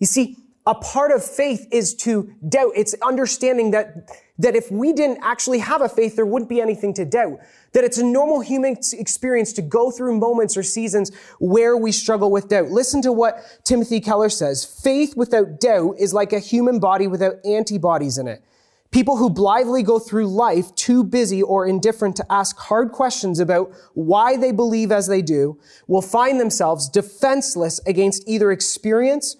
You 0.00 0.06
see, 0.06 0.36
a 0.66 0.74
part 0.74 1.12
of 1.12 1.24
faith 1.24 1.66
is 1.70 1.94
to 1.96 2.32
doubt. 2.48 2.72
It's 2.76 2.94
understanding 3.02 3.72
that, 3.72 4.10
that 4.42 4.56
if 4.56 4.70
we 4.70 4.92
didn't 4.92 5.18
actually 5.22 5.60
have 5.60 5.82
a 5.82 5.88
faith, 5.88 6.16
there 6.16 6.26
wouldn't 6.26 6.48
be 6.48 6.60
anything 6.60 6.92
to 6.94 7.04
doubt. 7.04 7.38
That 7.72 7.84
it's 7.84 7.98
a 7.98 8.04
normal 8.04 8.40
human 8.40 8.76
experience 8.92 9.52
to 9.54 9.62
go 9.62 9.90
through 9.90 10.18
moments 10.18 10.56
or 10.56 10.64
seasons 10.64 11.12
where 11.38 11.76
we 11.76 11.92
struggle 11.92 12.30
with 12.30 12.48
doubt. 12.48 12.68
Listen 12.68 13.00
to 13.02 13.12
what 13.12 13.36
Timothy 13.64 14.00
Keller 14.00 14.28
says. 14.28 14.64
Faith 14.64 15.16
without 15.16 15.60
doubt 15.60 15.94
is 15.98 16.12
like 16.12 16.32
a 16.32 16.40
human 16.40 16.80
body 16.80 17.06
without 17.06 17.34
antibodies 17.44 18.18
in 18.18 18.26
it. 18.26 18.42
People 18.90 19.16
who 19.16 19.30
blithely 19.30 19.82
go 19.82 19.98
through 19.98 20.26
life 20.26 20.74
too 20.74 21.02
busy 21.04 21.40
or 21.40 21.66
indifferent 21.66 22.16
to 22.16 22.26
ask 22.30 22.58
hard 22.58 22.90
questions 22.90 23.38
about 23.38 23.72
why 23.94 24.36
they 24.36 24.52
believe 24.52 24.92
as 24.92 25.06
they 25.06 25.22
do 25.22 25.58
will 25.86 26.02
find 26.02 26.38
themselves 26.38 26.88
defenseless 26.88 27.80
against 27.86 28.28
either 28.28 28.50
experience 28.50 29.36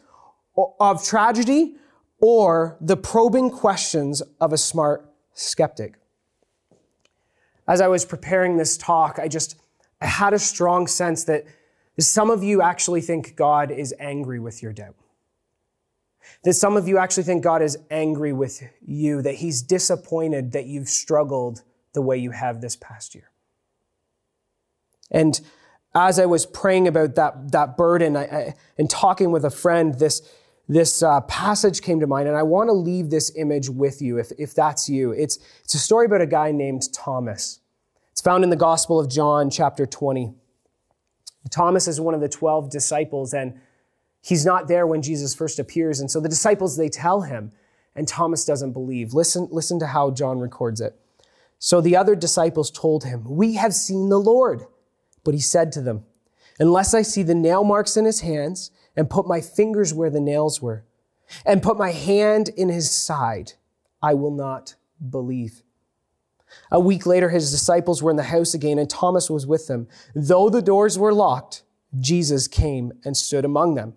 of 0.80 1.04
tragedy 1.04 1.74
or 2.22 2.78
the 2.80 2.96
probing 2.96 3.50
questions 3.50 4.22
of 4.40 4.52
a 4.52 4.56
smart 4.58 5.12
skeptic. 5.34 5.96
As 7.66 7.80
I 7.80 7.88
was 7.88 8.04
preparing 8.04 8.56
this 8.56 8.78
talk, 8.78 9.18
I 9.18 9.28
just 9.28 9.56
I 10.00 10.06
had 10.06 10.32
a 10.32 10.38
strong 10.38 10.86
sense 10.86 11.24
that 11.24 11.44
some 11.98 12.30
of 12.30 12.42
you 12.42 12.62
actually 12.62 13.00
think 13.00 13.36
God 13.36 13.70
is 13.70 13.94
angry 13.98 14.38
with 14.38 14.62
your 14.62 14.72
doubt. 14.72 14.94
That 16.44 16.54
some 16.54 16.76
of 16.76 16.88
you 16.88 16.96
actually 16.96 17.24
think 17.24 17.42
God 17.42 17.60
is 17.60 17.76
angry 17.90 18.32
with 18.32 18.62
you, 18.80 19.20
that 19.22 19.36
He's 19.36 19.60
disappointed 19.60 20.52
that 20.52 20.66
you've 20.66 20.88
struggled 20.88 21.62
the 21.92 22.02
way 22.02 22.16
you 22.16 22.30
have 22.30 22.60
this 22.60 22.76
past 22.76 23.14
year. 23.14 23.30
And 25.10 25.40
as 25.94 26.18
I 26.18 26.26
was 26.26 26.46
praying 26.46 26.88
about 26.88 27.16
that, 27.16 27.52
that 27.52 27.76
burden 27.76 28.16
I, 28.16 28.24
I, 28.24 28.54
and 28.78 28.88
talking 28.88 29.30
with 29.30 29.44
a 29.44 29.50
friend, 29.50 29.98
this, 29.98 30.22
this 30.68 31.02
uh, 31.02 31.20
passage 31.22 31.82
came 31.82 32.00
to 32.00 32.06
mind, 32.06 32.28
and 32.28 32.36
I 32.36 32.42
want 32.42 32.68
to 32.68 32.72
leave 32.72 33.10
this 33.10 33.32
image 33.36 33.68
with 33.68 34.00
you 34.00 34.18
if, 34.18 34.30
if 34.38 34.54
that's 34.54 34.88
you. 34.88 35.12
It's, 35.12 35.38
it's 35.64 35.74
a 35.74 35.78
story 35.78 36.06
about 36.06 36.20
a 36.20 36.26
guy 36.26 36.52
named 36.52 36.92
Thomas. 36.92 37.60
It's 38.12 38.20
found 38.20 38.44
in 38.44 38.50
the 38.50 38.56
Gospel 38.56 39.00
of 39.00 39.10
John, 39.10 39.50
chapter 39.50 39.86
20. 39.86 40.32
Thomas 41.50 41.88
is 41.88 42.00
one 42.00 42.14
of 42.14 42.20
the 42.20 42.28
12 42.28 42.70
disciples, 42.70 43.34
and 43.34 43.58
he's 44.22 44.46
not 44.46 44.68
there 44.68 44.86
when 44.86 45.02
Jesus 45.02 45.34
first 45.34 45.58
appears. 45.58 46.00
And 46.00 46.10
so 46.10 46.20
the 46.20 46.28
disciples, 46.28 46.76
they 46.76 46.88
tell 46.88 47.22
him, 47.22 47.52
and 47.96 48.06
Thomas 48.06 48.44
doesn't 48.44 48.72
believe. 48.72 49.12
Listen, 49.14 49.48
listen 49.50 49.78
to 49.80 49.86
how 49.86 50.10
John 50.10 50.38
records 50.38 50.80
it. 50.80 50.96
So 51.58 51.80
the 51.80 51.96
other 51.96 52.14
disciples 52.14 52.70
told 52.70 53.04
him, 53.04 53.24
We 53.24 53.54
have 53.54 53.74
seen 53.74 54.08
the 54.08 54.18
Lord. 54.18 54.66
But 55.24 55.34
he 55.34 55.40
said 55.40 55.72
to 55.72 55.80
them, 55.80 56.04
Unless 56.58 56.94
I 56.94 57.02
see 57.02 57.22
the 57.22 57.34
nail 57.34 57.64
marks 57.64 57.96
in 57.96 58.04
his 58.04 58.20
hands, 58.20 58.70
and 58.96 59.10
put 59.10 59.26
my 59.26 59.40
fingers 59.40 59.94
where 59.94 60.10
the 60.10 60.20
nails 60.20 60.60
were 60.60 60.84
and 61.44 61.62
put 61.62 61.78
my 61.78 61.90
hand 61.92 62.50
in 62.50 62.68
his 62.68 62.90
side, 62.90 63.52
I 64.02 64.14
will 64.14 64.30
not 64.30 64.74
believe. 65.10 65.62
A 66.70 66.80
week 66.80 67.06
later, 67.06 67.30
his 67.30 67.50
disciples 67.50 68.02
were 68.02 68.10
in 68.10 68.16
the 68.16 68.24
house 68.24 68.52
again, 68.52 68.78
and 68.78 68.88
Thomas 68.88 69.30
was 69.30 69.46
with 69.46 69.68
them. 69.68 69.88
Though 70.14 70.50
the 70.50 70.62
doors 70.62 70.98
were 70.98 71.14
locked, 71.14 71.62
Jesus 71.98 72.46
came 72.46 72.92
and 73.04 73.16
stood 73.16 73.44
among 73.44 73.74
them. 73.74 73.94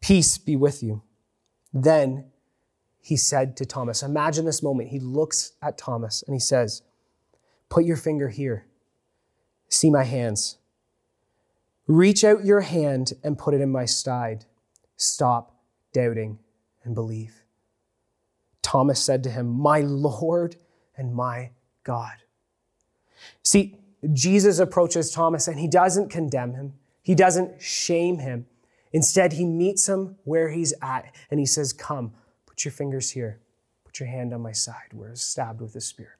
Peace 0.00 0.38
be 0.38 0.56
with 0.56 0.82
you. 0.82 1.02
Then 1.72 2.26
he 3.00 3.16
said 3.16 3.56
to 3.56 3.66
Thomas, 3.66 4.02
Imagine 4.02 4.44
this 4.44 4.62
moment. 4.62 4.90
He 4.90 5.00
looks 5.00 5.52
at 5.60 5.78
Thomas 5.78 6.22
and 6.22 6.34
he 6.34 6.40
says, 6.40 6.82
Put 7.68 7.84
your 7.84 7.96
finger 7.96 8.28
here. 8.28 8.66
See 9.68 9.90
my 9.90 10.04
hands. 10.04 10.58
Reach 11.86 12.24
out 12.24 12.44
your 12.44 12.60
hand 12.60 13.12
and 13.24 13.38
put 13.38 13.54
it 13.54 13.60
in 13.60 13.70
my 13.70 13.84
side. 13.84 14.44
Stop 14.96 15.56
doubting 15.92 16.38
and 16.84 16.94
believe. 16.94 17.42
Thomas 18.62 19.02
said 19.02 19.22
to 19.24 19.30
him, 19.30 19.46
My 19.46 19.80
Lord 19.80 20.56
and 20.96 21.14
my 21.14 21.50
God. 21.84 22.14
See, 23.42 23.76
Jesus 24.12 24.58
approaches 24.58 25.10
Thomas 25.10 25.48
and 25.48 25.58
he 25.58 25.68
doesn't 25.68 26.08
condemn 26.08 26.54
him, 26.54 26.74
he 27.02 27.14
doesn't 27.14 27.60
shame 27.60 28.18
him. 28.18 28.46
Instead, 28.92 29.32
he 29.32 29.44
meets 29.46 29.88
him 29.88 30.16
where 30.24 30.50
he's 30.50 30.74
at 30.82 31.14
and 31.30 31.40
he 31.40 31.46
says, 31.46 31.72
Come, 31.72 32.12
put 32.46 32.64
your 32.64 32.72
fingers 32.72 33.10
here, 33.10 33.40
put 33.84 33.98
your 33.98 34.08
hand 34.08 34.32
on 34.32 34.40
my 34.40 34.52
side 34.52 34.92
where 34.92 35.10
it's 35.10 35.22
stabbed 35.22 35.60
with 35.60 35.72
the 35.72 35.80
spear. 35.80 36.18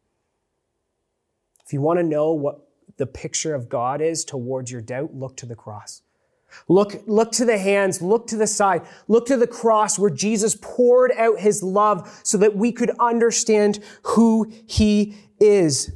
If 1.64 1.72
you 1.72 1.81
want 1.81 1.98
to 1.98 2.03
know 2.03 2.33
what 2.33 2.66
the 2.97 3.07
picture 3.07 3.55
of 3.55 3.68
God 3.68 4.01
is 4.01 4.25
towards 4.25 4.71
your 4.71 4.81
doubt, 4.81 5.14
look 5.14 5.37
to 5.38 5.47
the 5.47 5.55
cross. 5.55 6.03
Look, 6.68 7.03
look 7.07 7.33
to 7.33 7.45
the 7.45 7.59
hands, 7.59 8.03
look 8.03 8.27
to 8.29 8.37
the 8.37 8.47
side, 8.47 8.83
look 9.09 9.27
to 9.27 9.37
the 9.37 9.47
cross 9.47 9.99
where 9.99 10.11
Jesus 10.11 10.57
poured 10.61 11.12
out 11.12 11.40
his 11.40 11.62
love 11.62 12.21
so 12.23 12.37
that 12.38 12.55
we 12.55 12.73
could 12.73 12.90
understand 13.01 13.81
who 14.03 14.53
he 14.66 15.16
is. 15.40 15.92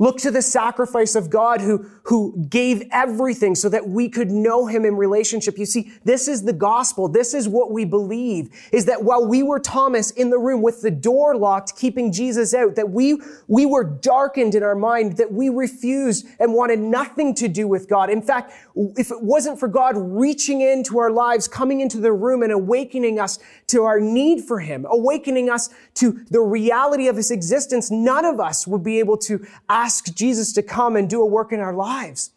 Look 0.00 0.18
to 0.18 0.30
the 0.30 0.42
sacrifice 0.42 1.16
of 1.16 1.28
God 1.28 1.60
who, 1.60 1.84
who 2.04 2.46
gave 2.48 2.84
everything 2.92 3.56
so 3.56 3.68
that 3.68 3.88
we 3.88 4.08
could 4.08 4.30
know 4.30 4.66
him 4.66 4.84
in 4.84 4.96
relationship. 4.96 5.58
You 5.58 5.66
see, 5.66 5.92
this 6.04 6.28
is 6.28 6.44
the 6.44 6.52
gospel. 6.52 7.08
This 7.08 7.34
is 7.34 7.48
what 7.48 7.72
we 7.72 7.84
believe 7.84 8.50
is 8.72 8.84
that 8.84 9.02
while 9.02 9.26
we 9.26 9.42
were 9.42 9.58
Thomas 9.58 10.12
in 10.12 10.30
the 10.30 10.38
room 10.38 10.62
with 10.62 10.82
the 10.82 10.90
door 10.90 11.36
locked, 11.36 11.76
keeping 11.76 12.12
Jesus 12.12 12.54
out, 12.54 12.76
that 12.76 12.90
we, 12.90 13.20
we 13.48 13.66
were 13.66 13.82
darkened 13.82 14.54
in 14.54 14.62
our 14.62 14.76
mind, 14.76 15.16
that 15.16 15.32
we 15.32 15.48
refused 15.48 16.26
and 16.38 16.54
wanted 16.54 16.78
nothing 16.78 17.34
to 17.34 17.48
do 17.48 17.66
with 17.66 17.88
God. 17.88 18.08
In 18.08 18.22
fact, 18.22 18.52
if 18.96 19.10
it 19.10 19.20
wasn't 19.20 19.58
for 19.58 19.66
God 19.66 19.94
reaching 19.96 20.60
into 20.60 20.98
our 20.98 21.10
lives, 21.10 21.48
coming 21.48 21.80
into 21.80 21.98
the 21.98 22.12
room 22.12 22.44
and 22.44 22.52
awakening 22.52 23.18
us 23.18 23.40
to 23.66 23.82
our 23.82 23.98
need 23.98 24.44
for 24.44 24.60
him, 24.60 24.86
awakening 24.88 25.50
us 25.50 25.70
to 25.94 26.24
the 26.30 26.40
reality 26.40 27.08
of 27.08 27.16
his 27.16 27.32
existence, 27.32 27.90
none 27.90 28.24
of 28.24 28.38
us 28.38 28.64
would 28.64 28.84
be 28.84 29.00
able 29.00 29.16
to 29.16 29.44
ask 29.68 29.87
ask 29.88 30.14
Jesus 30.14 30.52
to 30.52 30.62
come 30.62 30.96
and 30.96 31.08
do 31.08 31.22
a 31.22 31.24
work 31.24 31.50
in 31.50 31.60
our 31.60 31.72
lives. 31.72 32.32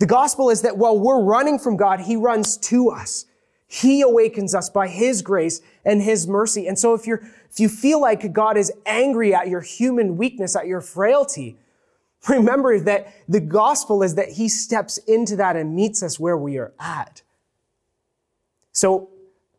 The 0.00 0.04
gospel 0.04 0.50
is 0.50 0.60
that 0.60 0.76
while 0.76 0.98
we're 0.98 1.22
running 1.22 1.58
from 1.58 1.78
God, 1.78 2.00
He 2.00 2.14
runs 2.14 2.58
to 2.58 2.90
us. 2.90 3.24
He 3.66 4.02
awakens 4.02 4.54
us 4.54 4.68
by 4.68 4.86
His 4.86 5.22
grace 5.22 5.62
and 5.82 6.02
His 6.02 6.28
mercy. 6.28 6.68
And 6.68 6.78
so 6.78 6.92
if 6.92 7.06
you're, 7.06 7.22
if 7.50 7.58
you 7.58 7.70
feel 7.70 8.02
like 8.02 8.34
God 8.34 8.58
is 8.58 8.70
angry 8.84 9.34
at 9.34 9.48
your 9.48 9.62
human 9.62 10.18
weakness, 10.18 10.54
at 10.54 10.66
your 10.66 10.82
frailty, 10.82 11.56
remember 12.28 12.80
that 12.80 13.14
the 13.26 13.40
gospel 13.40 14.02
is 14.02 14.14
that 14.16 14.28
He 14.32 14.50
steps 14.50 14.98
into 14.98 15.36
that 15.36 15.56
and 15.56 15.74
meets 15.74 16.02
us 16.02 16.20
where 16.20 16.36
we 16.36 16.58
are 16.58 16.74
at. 16.78 17.22
So 18.72 19.08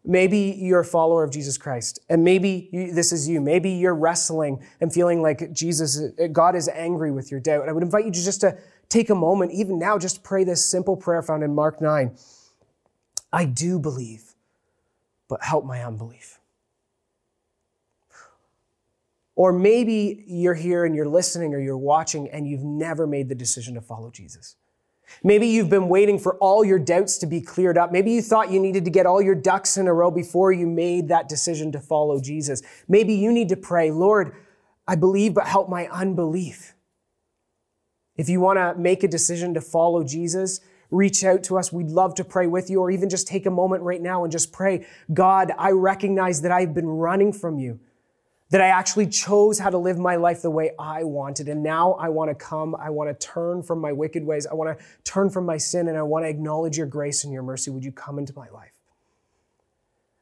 Maybe 0.09 0.55
you're 0.57 0.79
a 0.79 0.85
follower 0.85 1.25
of 1.25 1.31
Jesus 1.31 1.57
Christ, 1.57 1.99
and 2.07 2.23
maybe 2.23 2.69
you, 2.71 2.93
this 2.93 3.11
is 3.11 3.27
you. 3.27 3.41
Maybe 3.41 3.71
you're 3.71 3.93
wrestling 3.93 4.63
and 4.79 4.91
feeling 4.91 5.21
like 5.21 5.51
Jesus, 5.51 6.01
God 6.31 6.55
is 6.55 6.69
angry 6.69 7.11
with 7.11 7.29
your 7.29 7.41
doubt. 7.41 7.67
I 7.67 7.73
would 7.73 7.83
invite 7.83 8.05
you 8.05 8.11
to 8.11 8.23
just 8.23 8.39
to 8.39 8.57
take 8.87 9.09
a 9.09 9.15
moment, 9.15 9.51
even 9.51 9.77
now, 9.77 9.97
just 9.97 10.23
pray 10.23 10.45
this 10.45 10.63
simple 10.63 10.95
prayer 10.95 11.21
found 11.21 11.43
in 11.43 11.53
Mark 11.53 11.81
9. 11.81 12.17
I 13.33 13.43
do 13.43 13.79
believe, 13.79 14.33
but 15.27 15.43
help 15.43 15.65
my 15.65 15.83
unbelief. 15.83 16.39
Or 19.35 19.51
maybe 19.51 20.23
you're 20.25 20.53
here 20.53 20.85
and 20.85 20.95
you're 20.95 21.05
listening 21.05 21.53
or 21.53 21.59
you're 21.59 21.77
watching 21.77 22.29
and 22.29 22.47
you've 22.47 22.63
never 22.63 23.05
made 23.05 23.27
the 23.27 23.35
decision 23.35 23.75
to 23.75 23.81
follow 23.81 24.09
Jesus. 24.09 24.55
Maybe 25.23 25.47
you've 25.47 25.69
been 25.69 25.89
waiting 25.89 26.19
for 26.19 26.35
all 26.35 26.63
your 26.63 26.79
doubts 26.79 27.17
to 27.19 27.25
be 27.25 27.41
cleared 27.41 27.77
up. 27.77 27.91
Maybe 27.91 28.11
you 28.11 28.21
thought 28.21 28.51
you 28.51 28.59
needed 28.59 28.85
to 28.85 28.91
get 28.91 29.05
all 29.05 29.21
your 29.21 29.35
ducks 29.35 29.77
in 29.77 29.87
a 29.87 29.93
row 29.93 30.11
before 30.11 30.51
you 30.51 30.67
made 30.67 31.07
that 31.07 31.27
decision 31.27 31.71
to 31.71 31.79
follow 31.79 32.19
Jesus. 32.19 32.61
Maybe 32.87 33.13
you 33.13 33.31
need 33.31 33.49
to 33.49 33.57
pray, 33.57 33.91
Lord, 33.91 34.35
I 34.87 34.95
believe, 34.95 35.33
but 35.33 35.47
help 35.47 35.69
my 35.69 35.87
unbelief. 35.87 36.73
If 38.15 38.29
you 38.29 38.39
want 38.39 38.57
to 38.57 38.75
make 38.79 39.03
a 39.03 39.07
decision 39.07 39.53
to 39.53 39.61
follow 39.61 40.03
Jesus, 40.03 40.59
reach 40.89 41.23
out 41.23 41.43
to 41.43 41.57
us. 41.57 41.71
We'd 41.71 41.89
love 41.89 42.15
to 42.15 42.23
pray 42.23 42.47
with 42.47 42.69
you, 42.69 42.79
or 42.79 42.89
even 42.89 43.09
just 43.09 43.27
take 43.27 43.45
a 43.45 43.51
moment 43.51 43.83
right 43.83 44.01
now 44.01 44.23
and 44.23 44.31
just 44.31 44.51
pray, 44.51 44.85
God, 45.13 45.51
I 45.57 45.71
recognize 45.71 46.41
that 46.41 46.51
I've 46.51 46.73
been 46.73 46.87
running 46.87 47.33
from 47.33 47.59
you 47.59 47.79
that 48.49 48.61
I 48.61 48.67
actually 48.67 49.07
chose 49.07 49.59
how 49.59 49.69
to 49.69 49.77
live 49.77 49.97
my 49.97 50.15
life 50.15 50.41
the 50.41 50.49
way 50.49 50.71
I 50.79 51.03
wanted. 51.03 51.49
And 51.49 51.61
now 51.61 51.93
I 51.93 52.09
want 52.09 52.29
to 52.29 52.35
come. 52.35 52.75
I 52.75 52.89
want 52.89 53.09
to 53.09 53.27
turn 53.27 53.61
from 53.61 53.79
my 53.79 53.91
wicked 53.91 54.23
ways. 54.25 54.47
I 54.47 54.53
want 54.53 54.77
to 54.77 54.85
turn 55.03 55.29
from 55.29 55.45
my 55.45 55.57
sin 55.57 55.87
and 55.89 55.97
I 55.97 56.03
want 56.03 56.23
to 56.25 56.29
acknowledge 56.29 56.77
your 56.77 56.87
grace 56.87 57.23
and 57.23 57.33
your 57.33 57.43
mercy. 57.43 57.71
Would 57.71 57.83
you 57.83 57.91
come 57.91 58.17
into 58.17 58.33
my 58.35 58.49
life? 58.49 58.71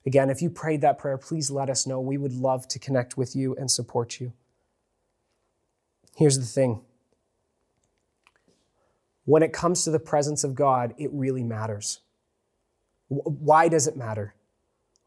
Again, 0.08 0.30
if 0.30 0.42
you 0.42 0.50
prayed 0.50 0.82
that 0.82 0.98
prayer, 0.98 1.18
please 1.18 1.50
let 1.50 1.70
us 1.70 1.86
know. 1.88 2.00
We 2.00 2.18
would 2.18 2.34
love 2.34 2.68
to 2.70 2.80
connect 2.80 3.18
with 3.18 3.36
you 3.36 3.56
and 3.56 3.70
support 3.70 4.20
you. 4.20 4.34
Here's 6.16 6.38
the 6.38 6.46
thing 6.46 6.82
when 9.26 9.42
it 9.42 9.54
comes 9.54 9.84
to 9.84 9.92
the 9.92 10.00
presence 10.00 10.44
of 10.44 10.54
God, 10.54 10.94
it 10.98 11.10
really 11.12 11.44
matters. 11.44 12.02
Why 13.08 13.68
does 13.68 13.88
it 13.88 13.98
matter? 13.98 14.36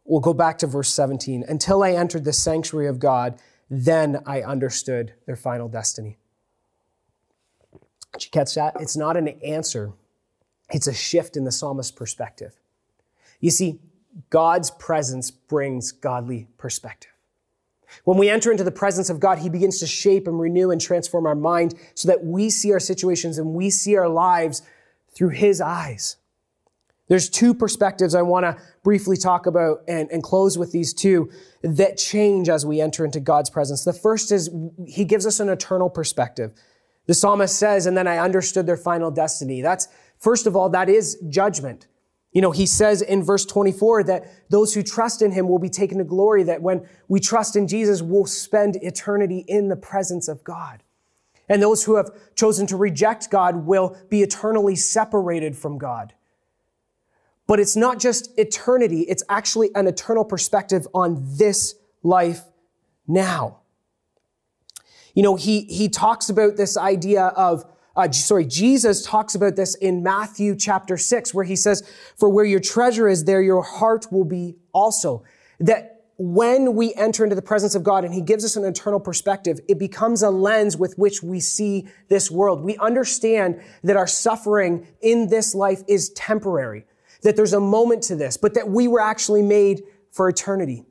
We'll 0.09 0.21
go 0.21 0.33
back 0.33 0.57
to 0.59 0.67
verse 0.67 0.89
17. 0.89 1.45
Until 1.47 1.83
I 1.83 1.93
entered 1.93 2.25
the 2.25 2.33
sanctuary 2.33 2.89
of 2.89 2.99
God, 2.99 3.39
then 3.69 4.23
I 4.25 4.41
understood 4.41 5.13
their 5.27 5.37
final 5.37 5.69
destiny. 5.69 6.17
Did 8.15 8.25
you 8.25 8.31
catch 8.31 8.55
that? 8.55 8.75
It's 8.81 8.97
not 8.97 9.19
an 9.19 9.29
answer, 9.45 9.93
it's 10.71 10.87
a 10.87 10.95
shift 10.95 11.37
in 11.37 11.45
the 11.45 11.53
psalmist's 11.53 11.93
perspective. 11.93 12.59
You 13.41 13.51
see, 13.51 13.81
God's 14.31 14.71
presence 14.71 15.31
brings 15.31 15.93
godly 15.93 16.49
perspective. 16.57 17.13
When 18.05 18.19
we 18.19 18.31
enter 18.31 18.51
into 18.51 18.65
the 18.65 18.71
presence 18.71 19.11
of 19.11 19.21
God, 19.21 19.39
He 19.39 19.51
begins 19.51 19.79
to 19.81 19.87
shape 19.87 20.27
and 20.27 20.41
renew 20.41 20.71
and 20.71 20.81
transform 20.81 21.27
our 21.27 21.35
mind 21.35 21.75
so 21.95 22.09
that 22.09 22.25
we 22.25 22.49
see 22.49 22.73
our 22.73 22.81
situations 22.81 23.39
and 23.39 23.55
we 23.55 23.69
see 23.69 23.97
our 23.97 24.09
lives 24.09 24.63
through 25.15 25.31
His 25.31 25.61
eyes. 25.61 26.17
There's 27.09 27.29
two 27.29 27.55
perspectives 27.55 28.15
I 28.15 28.23
want 28.23 28.45
to 28.45 28.57
briefly 28.85 29.17
talk 29.17 29.47
about 29.47 29.79
and, 29.89 30.11
and 30.11 30.23
close 30.23 30.59
with 30.59 30.73
these 30.73 30.93
two 30.93 31.31
that 31.63 31.97
change 31.97 32.49
as 32.49 32.65
we 32.65 32.81
enter 32.81 33.05
into 33.05 33.19
God's 33.19 33.51
presence. 33.51 33.85
The 33.85 33.93
first 33.93 34.31
is 34.31 34.51
he 34.87 35.05
gives 35.05 35.27
us 35.27 35.41
an 35.41 35.49
eternal 35.49 35.91
perspective. 35.91 36.53
The 37.07 37.15
psalmist 37.15 37.59
says, 37.59 37.87
and 37.87 37.97
then 37.97 38.07
I 38.07 38.19
understood 38.19 38.67
their 38.67 38.77
final 38.77 39.11
destiny. 39.11 39.63
That's, 39.63 39.89
first 40.19 40.47
of 40.47 40.55
all, 40.55 40.69
that 40.71 40.91
is 40.91 41.17
judgment. 41.31 41.87
You 42.33 42.43
know, 42.43 42.51
he 42.51 42.67
says 42.67 43.01
in 43.01 43.23
verse 43.25 43.47
24 43.47 44.05
that 44.05 44.51
those 44.51 44.75
who 44.75 44.83
trust 44.83 45.23
in 45.23 45.33
him 45.33 45.49
will 45.49 45.59
be 45.59 45.71
taken 45.71 45.97
to 45.99 46.05
glory, 46.05 46.43
that 46.43 46.61
when 46.61 46.87
we 47.09 47.21
trust 47.21 47.57
in 47.57 47.67
Jesus, 47.67 48.03
we'll 48.03 48.27
spend 48.27 48.77
eternity 48.77 49.45
in 49.49 49.69
the 49.69 49.77
presence 49.77 50.29
of 50.29 50.45
God. 50.45 50.83
And 51.49 51.63
those 51.63 51.85
who 51.85 51.97
have 51.97 52.11
chosen 52.35 52.67
to 52.67 52.77
reject 52.77 53.31
God 53.31 53.67
will 53.67 53.97
be 54.11 54.23
eternally 54.23 54.77
separated 54.77 55.57
from 55.57 55.79
God. 55.79 56.13
But 57.49 57.59
it's 57.59 57.75
not 57.77 57.99
just 57.99 58.39
eternity, 58.39 59.01
it's 59.09 59.25
actually 59.29 59.71
an 59.75 59.89
eternal 59.89 60.25
perspective 60.25 60.87
on 60.95 61.25
this 61.39 61.75
life 62.03 62.43
now. 63.09 63.61
You 65.15 65.23
know, 65.23 65.35
he, 65.35 65.63
he 65.63 65.89
talks 65.89 66.29
about 66.29 66.59
this 66.59 66.77
idea 66.77 67.29
of, 67.29 67.65
uh, 67.97 68.13
sorry, 68.13 68.45
Jesus 68.45 69.03
talks 69.03 69.35
about 69.35 69.57
this 69.57 69.75
in 69.75 70.03
Matthew 70.03 70.55
chapter 70.55 70.99
6, 70.99 71.33
where 71.33 71.45
he 71.45 71.57
says, 71.57 71.83
For 72.17 72.29
where 72.29 72.45
your 72.45 72.61
treasure 72.61 73.09
is, 73.09 73.25
there 73.25 73.43
your 73.43 73.63
heart 73.63 74.13
will 74.13 74.27
be 74.27 74.57
also. 74.73 75.25
That 75.59 76.05
when 76.19 76.75
we 76.75 76.93
enter 76.95 77.25
into 77.25 77.35
the 77.35 77.43
presence 77.43 77.75
of 77.75 77.83
God 77.83 78.05
and 78.05 78.13
He 78.13 78.21
gives 78.21 78.45
us 78.45 78.57
an 78.57 78.65
eternal 78.65 79.01
perspective, 79.01 79.59
it 79.69 79.79
becomes 79.79 80.23
a 80.23 80.31
lens 80.31 80.77
with 80.77 80.99
which 80.99 81.23
we 81.23 81.41
see 81.41 81.89
this 82.09 82.31
world. 82.31 82.61
We 82.61 82.77
understand 82.77 83.63
that 83.85 83.97
our 83.97 84.07
suffering 84.07 84.87
in 85.01 85.29
this 85.29 85.55
life 85.55 85.83
is 85.89 86.11
temporary 86.11 86.85
that 87.23 87.37
there's 87.37 87.53
a 87.53 87.61
moment 87.61 88.03
to 88.05 88.17
this, 88.17 88.37
but 88.37 88.55
that 88.55 88.69
we 88.69 88.89
were 88.89 89.01
actually 89.01 89.43
made 89.43 89.83
for 90.11 90.29
eternity. 90.29 90.85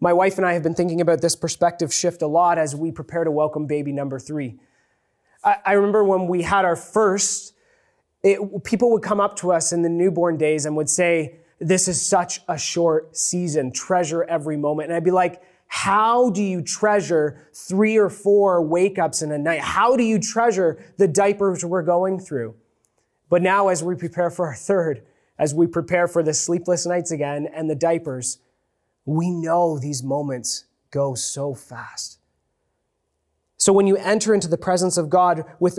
My 0.00 0.12
wife 0.12 0.36
and 0.36 0.46
I 0.46 0.52
have 0.52 0.62
been 0.62 0.74
thinking 0.74 1.00
about 1.00 1.20
this 1.20 1.34
perspective 1.34 1.92
shift 1.92 2.22
a 2.22 2.26
lot 2.26 2.58
as 2.58 2.74
we 2.76 2.92
prepare 2.92 3.24
to 3.24 3.30
welcome 3.30 3.66
baby 3.66 3.92
number 3.92 4.18
three. 4.18 4.58
I, 5.42 5.56
I 5.64 5.72
remember 5.72 6.04
when 6.04 6.26
we 6.26 6.42
had 6.42 6.64
our 6.64 6.76
first, 6.76 7.54
it, 8.22 8.64
people 8.64 8.90
would 8.92 9.02
come 9.02 9.20
up 9.20 9.36
to 9.36 9.52
us 9.52 9.72
in 9.72 9.82
the 9.82 9.88
newborn 9.88 10.36
days 10.36 10.66
and 10.66 10.76
would 10.76 10.90
say, 10.90 11.36
This 11.58 11.88
is 11.88 12.04
such 12.04 12.40
a 12.48 12.58
short 12.58 13.16
season, 13.16 13.72
treasure 13.72 14.24
every 14.24 14.56
moment. 14.56 14.88
And 14.88 14.96
I'd 14.96 15.04
be 15.04 15.10
like, 15.10 15.42
how 15.76 16.30
do 16.30 16.40
you 16.40 16.62
treasure 16.62 17.48
three 17.52 17.96
or 17.96 18.08
four 18.08 18.62
wake 18.62 18.96
ups 18.96 19.22
in 19.22 19.32
a 19.32 19.38
night? 19.38 19.60
How 19.60 19.96
do 19.96 20.04
you 20.04 20.20
treasure 20.20 20.78
the 20.98 21.08
diapers 21.08 21.64
we're 21.64 21.82
going 21.82 22.20
through? 22.20 22.54
But 23.28 23.42
now, 23.42 23.68
as 23.68 23.82
we 23.82 23.96
prepare 23.96 24.30
for 24.30 24.46
our 24.46 24.54
third, 24.54 25.02
as 25.38 25.54
we 25.54 25.66
prepare 25.66 26.06
for 26.06 26.22
the 26.22 26.34
sleepless 26.34 26.86
nights 26.86 27.10
again 27.10 27.48
and 27.52 27.68
the 27.68 27.74
diapers, 27.74 28.38
we 29.04 29.30
know 29.30 29.78
these 29.78 30.02
moments 30.02 30.64
go 30.90 31.14
so 31.14 31.54
fast. 31.54 32.18
So 33.56 33.72
when 33.72 33.86
you 33.86 33.96
enter 33.96 34.34
into 34.34 34.48
the 34.48 34.58
presence 34.58 34.96
of 34.96 35.10
God 35.10 35.44
with 35.58 35.78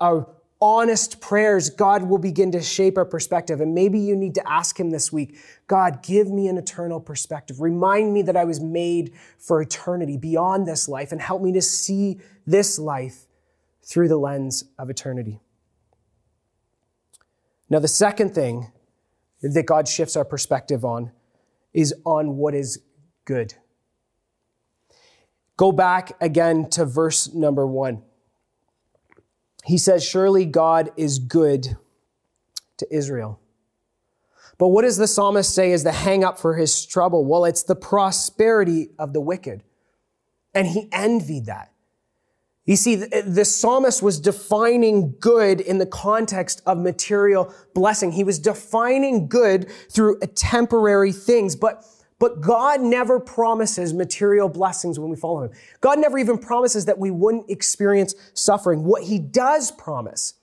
our 0.00 0.28
honest 0.60 1.20
prayers, 1.20 1.70
God 1.70 2.02
will 2.04 2.18
begin 2.18 2.50
to 2.52 2.62
shape 2.62 2.96
our 2.96 3.04
perspective. 3.04 3.60
And 3.60 3.74
maybe 3.74 3.98
you 3.98 4.16
need 4.16 4.34
to 4.36 4.50
ask 4.50 4.78
Him 4.78 4.90
this 4.90 5.12
week 5.12 5.36
God, 5.66 6.02
give 6.02 6.28
me 6.28 6.48
an 6.48 6.56
eternal 6.56 7.00
perspective. 7.00 7.60
Remind 7.60 8.12
me 8.12 8.22
that 8.22 8.36
I 8.36 8.44
was 8.44 8.60
made 8.60 9.12
for 9.38 9.60
eternity 9.60 10.16
beyond 10.16 10.66
this 10.66 10.88
life 10.88 11.12
and 11.12 11.20
help 11.20 11.42
me 11.42 11.52
to 11.52 11.62
see 11.62 12.20
this 12.46 12.78
life 12.78 13.26
through 13.82 14.08
the 14.08 14.16
lens 14.16 14.64
of 14.78 14.90
eternity. 14.90 15.40
Now, 17.68 17.80
the 17.80 17.88
second 17.88 18.34
thing 18.34 18.70
that 19.42 19.66
God 19.66 19.86
shifts 19.88 20.16
our 20.16 20.24
perspective 20.24 20.84
on 20.84 21.12
is 21.72 21.94
on 22.04 22.36
what 22.36 22.54
is 22.54 22.80
good. 23.24 23.54
Go 25.56 25.72
back 25.72 26.12
again 26.20 26.68
to 26.70 26.84
verse 26.84 27.32
number 27.32 27.66
one. 27.66 28.02
He 29.64 29.78
says, 29.78 30.04
Surely 30.04 30.44
God 30.44 30.90
is 30.96 31.18
good 31.18 31.76
to 32.78 32.94
Israel. 32.94 33.40
But 34.58 34.68
what 34.68 34.82
does 34.82 34.96
the 34.96 35.06
psalmist 35.06 35.54
say 35.54 35.72
is 35.72 35.84
the 35.84 35.92
hang 35.92 36.24
up 36.24 36.38
for 36.38 36.56
his 36.56 36.86
trouble? 36.86 37.24
Well, 37.24 37.44
it's 37.44 37.62
the 37.62 37.76
prosperity 37.76 38.90
of 38.98 39.12
the 39.12 39.20
wicked. 39.20 39.62
And 40.54 40.66
he 40.66 40.88
envied 40.92 41.46
that. 41.46 41.72
You 42.66 42.74
see, 42.74 42.96
the 42.96 43.44
psalmist 43.44 44.02
was 44.02 44.18
defining 44.18 45.14
good 45.20 45.60
in 45.60 45.78
the 45.78 45.86
context 45.86 46.62
of 46.66 46.78
material 46.78 47.54
blessing. 47.74 48.10
He 48.10 48.24
was 48.24 48.40
defining 48.40 49.28
good 49.28 49.70
through 49.88 50.18
temporary 50.34 51.12
things, 51.12 51.54
but, 51.54 51.84
but 52.18 52.40
God 52.40 52.80
never 52.80 53.20
promises 53.20 53.94
material 53.94 54.48
blessings 54.48 54.98
when 54.98 55.10
we 55.10 55.16
follow 55.16 55.44
him. 55.44 55.52
God 55.80 56.00
never 56.00 56.18
even 56.18 56.38
promises 56.38 56.86
that 56.86 56.98
we 56.98 57.12
wouldn't 57.12 57.48
experience 57.48 58.16
suffering. 58.34 58.82
What 58.82 59.04
he 59.04 59.20
does 59.20 59.70
promise 59.70 60.34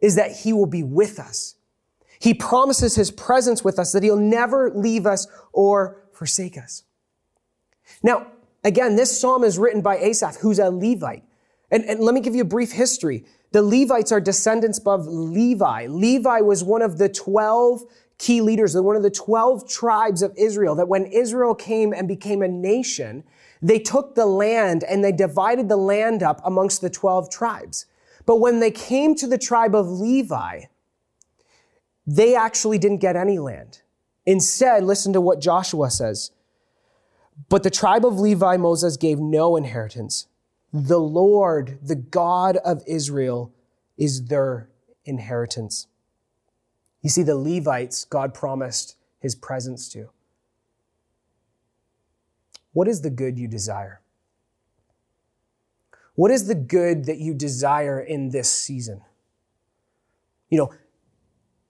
is 0.00 0.14
that 0.14 0.30
he 0.30 0.52
will 0.52 0.66
be 0.66 0.84
with 0.84 1.18
us. 1.18 1.56
He 2.20 2.32
promises 2.32 2.94
his 2.94 3.10
presence 3.10 3.64
with 3.64 3.76
us, 3.80 3.90
that 3.90 4.04
he'll 4.04 4.16
never 4.16 4.70
leave 4.70 5.04
us 5.04 5.26
or 5.52 6.04
forsake 6.12 6.56
us. 6.56 6.84
Now, 8.04 8.28
again, 8.62 8.94
this 8.94 9.20
psalm 9.20 9.42
is 9.42 9.58
written 9.58 9.82
by 9.82 9.96
Asaph, 9.96 10.36
who's 10.36 10.60
a 10.60 10.70
Levite. 10.70 11.24
And, 11.70 11.84
and 11.84 12.00
let 12.00 12.14
me 12.14 12.20
give 12.20 12.34
you 12.34 12.42
a 12.42 12.46
brief 12.46 12.72
history. 12.72 13.24
The 13.52 13.62
Levites 13.62 14.12
are 14.12 14.20
descendants 14.20 14.80
of 14.84 15.06
Levi. 15.06 15.86
Levi 15.86 16.40
was 16.40 16.64
one 16.64 16.82
of 16.82 16.98
the 16.98 17.08
12 17.08 17.82
key 18.18 18.40
leaders, 18.40 18.76
one 18.76 18.96
of 18.96 19.02
the 19.02 19.10
12 19.10 19.68
tribes 19.68 20.22
of 20.22 20.34
Israel, 20.36 20.74
that 20.74 20.88
when 20.88 21.06
Israel 21.06 21.54
came 21.54 21.92
and 21.92 22.06
became 22.06 22.42
a 22.42 22.48
nation, 22.48 23.24
they 23.62 23.78
took 23.78 24.14
the 24.14 24.26
land 24.26 24.84
and 24.84 25.02
they 25.02 25.12
divided 25.12 25.68
the 25.68 25.76
land 25.76 26.22
up 26.22 26.40
amongst 26.44 26.80
the 26.80 26.90
12 26.90 27.30
tribes. 27.30 27.86
But 28.26 28.36
when 28.36 28.60
they 28.60 28.70
came 28.70 29.14
to 29.16 29.26
the 29.26 29.38
tribe 29.38 29.74
of 29.74 29.88
Levi, 29.88 30.62
they 32.06 32.34
actually 32.34 32.78
didn't 32.78 32.98
get 32.98 33.16
any 33.16 33.38
land. 33.38 33.82
Instead, 34.26 34.84
listen 34.84 35.12
to 35.12 35.20
what 35.20 35.40
Joshua 35.40 35.90
says. 35.90 36.30
But 37.48 37.62
the 37.62 37.70
tribe 37.70 38.04
of 38.04 38.18
Levi, 38.18 38.56
Moses 38.56 38.96
gave 38.96 39.18
no 39.18 39.56
inheritance 39.56 40.26
the 40.72 41.00
Lord, 41.00 41.78
the 41.82 41.96
God 41.96 42.56
of 42.58 42.82
Israel, 42.86 43.52
is 43.96 44.26
their 44.26 44.68
inheritance. 45.04 45.86
You 47.02 47.10
see, 47.10 47.22
the 47.22 47.36
Levites, 47.36 48.04
God 48.04 48.34
promised 48.34 48.96
his 49.18 49.34
presence 49.34 49.88
to. 49.90 50.10
What 52.72 52.88
is 52.88 53.00
the 53.00 53.10
good 53.10 53.38
you 53.38 53.48
desire? 53.48 54.00
What 56.14 56.30
is 56.30 56.46
the 56.46 56.54
good 56.54 57.06
that 57.06 57.18
you 57.18 57.34
desire 57.34 58.00
in 58.00 58.30
this 58.30 58.50
season? 58.50 59.00
You 60.50 60.58
know, 60.58 60.72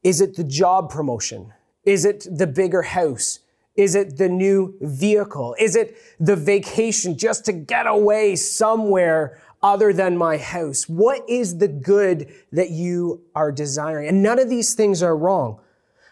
is 0.02 0.20
it 0.20 0.36
the 0.36 0.44
job 0.44 0.90
promotion? 0.90 1.52
Is 1.84 2.04
it 2.04 2.26
the 2.30 2.46
bigger 2.46 2.82
house? 2.82 3.40
Is 3.80 3.94
it 3.94 4.18
the 4.18 4.28
new 4.28 4.74
vehicle? 4.82 5.56
Is 5.58 5.74
it 5.74 5.96
the 6.20 6.36
vacation 6.36 7.16
just 7.16 7.46
to 7.46 7.52
get 7.54 7.86
away 7.86 8.36
somewhere 8.36 9.40
other 9.62 9.94
than 9.94 10.18
my 10.18 10.36
house? 10.36 10.86
What 10.86 11.26
is 11.26 11.56
the 11.56 11.68
good 11.68 12.30
that 12.52 12.68
you 12.68 13.22
are 13.34 13.50
desiring? 13.50 14.06
And 14.06 14.22
none 14.22 14.38
of 14.38 14.50
these 14.50 14.74
things 14.74 15.02
are 15.02 15.16
wrong. 15.16 15.60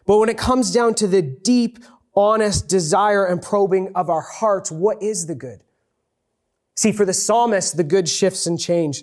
But 0.06 0.16
when 0.16 0.30
it 0.30 0.38
comes 0.38 0.72
down 0.72 0.94
to 0.94 1.06
the 1.06 1.20
deep, 1.20 1.80
honest 2.14 2.68
desire 2.68 3.26
and 3.26 3.42
probing 3.42 3.92
of 3.94 4.08
our 4.08 4.22
hearts, 4.22 4.72
what 4.72 5.02
is 5.02 5.26
the 5.26 5.34
good? 5.34 5.60
See, 6.74 6.90
for 6.90 7.04
the 7.04 7.12
psalmist, 7.12 7.76
the 7.76 7.84
good 7.84 8.08
shifts 8.08 8.46
and 8.46 8.58
change. 8.58 9.02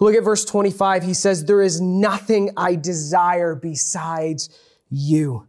Look 0.00 0.14
at 0.14 0.22
verse 0.22 0.44
25. 0.44 1.02
He 1.02 1.14
says, 1.14 1.46
There 1.46 1.62
is 1.62 1.80
nothing 1.80 2.50
I 2.58 2.74
desire 2.74 3.54
besides 3.54 4.50
you. 4.90 5.46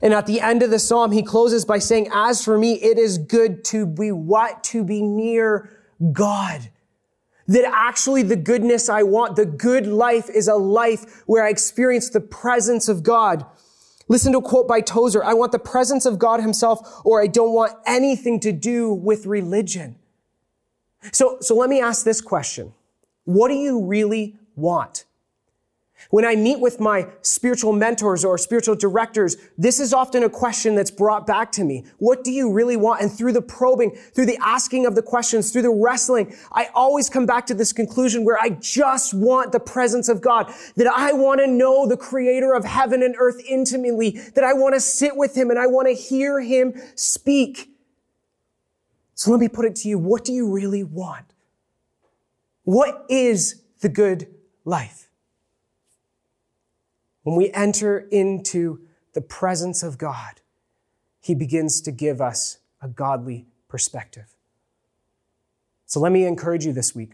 And 0.00 0.12
at 0.12 0.26
the 0.26 0.40
end 0.40 0.62
of 0.62 0.70
the 0.70 0.78
psalm, 0.78 1.12
he 1.12 1.22
closes 1.22 1.64
by 1.64 1.78
saying, 1.78 2.08
As 2.12 2.44
for 2.44 2.56
me, 2.56 2.74
it 2.74 2.98
is 2.98 3.18
good 3.18 3.64
to 3.66 3.86
be 3.86 4.12
what? 4.12 4.62
To 4.64 4.84
be 4.84 5.02
near 5.02 5.78
God. 6.12 6.68
That 7.48 7.64
actually 7.72 8.22
the 8.22 8.36
goodness 8.36 8.88
I 8.88 9.02
want, 9.02 9.36
the 9.36 9.46
good 9.46 9.86
life 9.86 10.30
is 10.30 10.46
a 10.48 10.54
life 10.54 11.22
where 11.26 11.44
I 11.44 11.50
experience 11.50 12.10
the 12.10 12.20
presence 12.20 12.88
of 12.88 13.02
God. 13.02 13.44
Listen 14.08 14.32
to 14.32 14.38
a 14.38 14.42
quote 14.42 14.68
by 14.68 14.80
Tozer. 14.80 15.24
I 15.24 15.34
want 15.34 15.52
the 15.52 15.58
presence 15.58 16.06
of 16.06 16.18
God 16.18 16.40
himself, 16.40 17.00
or 17.04 17.22
I 17.22 17.26
don't 17.26 17.52
want 17.52 17.72
anything 17.86 18.38
to 18.40 18.52
do 18.52 18.92
with 18.92 19.26
religion. 19.26 19.96
So, 21.10 21.38
so 21.40 21.56
let 21.56 21.68
me 21.68 21.80
ask 21.80 22.04
this 22.04 22.20
question. 22.20 22.72
What 23.24 23.48
do 23.48 23.54
you 23.54 23.84
really 23.84 24.36
want? 24.54 25.04
When 26.10 26.24
I 26.24 26.34
meet 26.36 26.60
with 26.60 26.80
my 26.80 27.08
spiritual 27.22 27.72
mentors 27.72 28.24
or 28.24 28.36
spiritual 28.38 28.74
directors, 28.74 29.36
this 29.56 29.80
is 29.80 29.92
often 29.94 30.22
a 30.24 30.30
question 30.30 30.74
that's 30.74 30.90
brought 30.90 31.26
back 31.26 31.52
to 31.52 31.64
me. 31.64 31.84
What 31.98 32.24
do 32.24 32.30
you 32.30 32.52
really 32.52 32.76
want? 32.76 33.00
And 33.02 33.10
through 33.10 33.32
the 33.32 33.42
probing, 33.42 33.92
through 34.14 34.26
the 34.26 34.38
asking 34.42 34.86
of 34.86 34.94
the 34.94 35.02
questions, 35.02 35.50
through 35.52 35.62
the 35.62 35.70
wrestling, 35.70 36.34
I 36.52 36.68
always 36.74 37.08
come 37.08 37.26
back 37.26 37.46
to 37.46 37.54
this 37.54 37.72
conclusion 37.72 38.24
where 38.24 38.38
I 38.40 38.50
just 38.50 39.14
want 39.14 39.52
the 39.52 39.60
presence 39.60 40.08
of 40.08 40.20
God, 40.20 40.52
that 40.76 40.86
I 40.86 41.12
want 41.12 41.40
to 41.40 41.46
know 41.46 41.86
the 41.86 41.96
creator 41.96 42.52
of 42.52 42.64
heaven 42.64 43.02
and 43.02 43.14
earth 43.18 43.40
intimately, 43.48 44.18
that 44.34 44.44
I 44.44 44.52
want 44.52 44.74
to 44.74 44.80
sit 44.80 45.16
with 45.16 45.36
him 45.36 45.50
and 45.50 45.58
I 45.58 45.66
want 45.66 45.88
to 45.88 45.94
hear 45.94 46.40
him 46.40 46.74
speak. 46.94 47.70
So 49.14 49.30
let 49.30 49.40
me 49.40 49.48
put 49.48 49.64
it 49.64 49.76
to 49.76 49.88
you. 49.88 49.98
What 49.98 50.24
do 50.24 50.32
you 50.32 50.50
really 50.50 50.82
want? 50.82 51.26
What 52.64 53.04
is 53.08 53.62
the 53.80 53.88
good 53.88 54.28
life? 54.64 55.01
When 57.22 57.36
we 57.36 57.50
enter 57.52 57.98
into 57.98 58.80
the 59.12 59.20
presence 59.20 59.82
of 59.82 59.98
God, 59.98 60.40
He 61.20 61.34
begins 61.34 61.80
to 61.82 61.92
give 61.92 62.20
us 62.20 62.58
a 62.80 62.88
godly 62.88 63.46
perspective. 63.68 64.34
So 65.86 66.00
let 66.00 66.12
me 66.12 66.24
encourage 66.24 66.64
you 66.64 66.72
this 66.72 66.94
week. 66.94 67.12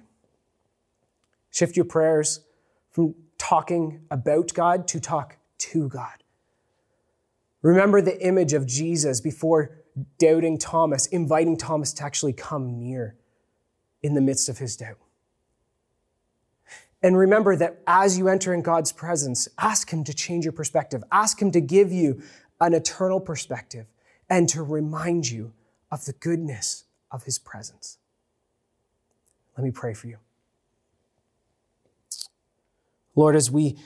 Shift 1.50 1.76
your 1.76 1.84
prayers 1.84 2.40
from 2.90 3.14
talking 3.38 4.00
about 4.10 4.54
God 4.54 4.86
to 4.88 5.00
talk 5.00 5.36
to 5.58 5.88
God. 5.88 6.22
Remember 7.62 8.00
the 8.00 8.24
image 8.24 8.52
of 8.52 8.66
Jesus 8.66 9.20
before 9.20 9.78
doubting 10.18 10.58
Thomas, 10.58 11.06
inviting 11.06 11.56
Thomas 11.56 11.92
to 11.94 12.04
actually 12.04 12.32
come 12.32 12.78
near 12.78 13.16
in 14.02 14.14
the 14.14 14.20
midst 14.20 14.48
of 14.48 14.58
his 14.58 14.76
doubt. 14.76 14.98
And 17.02 17.16
remember 17.16 17.54
that 17.56 17.80
as 17.86 18.18
you 18.18 18.28
enter 18.28 18.52
in 18.52 18.62
God's 18.62 18.92
presence, 18.92 19.48
ask 19.58 19.90
Him 19.92 20.02
to 20.04 20.14
change 20.14 20.44
your 20.44 20.52
perspective. 20.52 21.04
Ask 21.12 21.40
Him 21.40 21.52
to 21.52 21.60
give 21.60 21.92
you 21.92 22.22
an 22.60 22.74
eternal 22.74 23.20
perspective 23.20 23.86
and 24.28 24.48
to 24.48 24.62
remind 24.62 25.30
you 25.30 25.52
of 25.90 26.04
the 26.04 26.12
goodness 26.12 26.84
of 27.10 27.24
His 27.24 27.38
presence. 27.38 27.98
Let 29.56 29.64
me 29.64 29.70
pray 29.70 29.94
for 29.94 30.08
you. 30.08 30.18
Lord, 33.14 33.34
as 33.34 33.50
we 33.50 33.76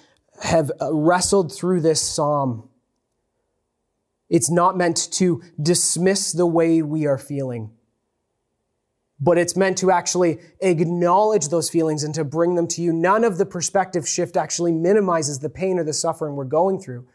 have 0.42 0.70
uh, 0.80 0.92
wrestled 0.92 1.54
through 1.54 1.80
this 1.80 2.00
psalm, 2.00 2.68
it's 4.28 4.50
not 4.50 4.76
meant 4.76 5.10
to 5.12 5.42
dismiss 5.60 6.32
the 6.32 6.46
way 6.46 6.82
we 6.82 7.06
are 7.06 7.18
feeling 7.18 7.70
but 9.22 9.38
it's 9.38 9.56
meant 9.56 9.78
to 9.78 9.92
actually 9.92 10.40
acknowledge 10.60 11.48
those 11.48 11.70
feelings 11.70 12.02
and 12.02 12.12
to 12.12 12.24
bring 12.24 12.56
them 12.56 12.66
to 12.66 12.82
you. 12.82 12.92
None 12.92 13.22
of 13.22 13.38
the 13.38 13.46
perspective 13.46 14.06
shift 14.06 14.36
actually 14.36 14.72
minimizes 14.72 15.38
the 15.38 15.48
pain 15.48 15.78
or 15.78 15.84
the 15.84 15.92
suffering 15.92 16.34
we're 16.34 16.44
going 16.44 16.80
through. 16.80 17.06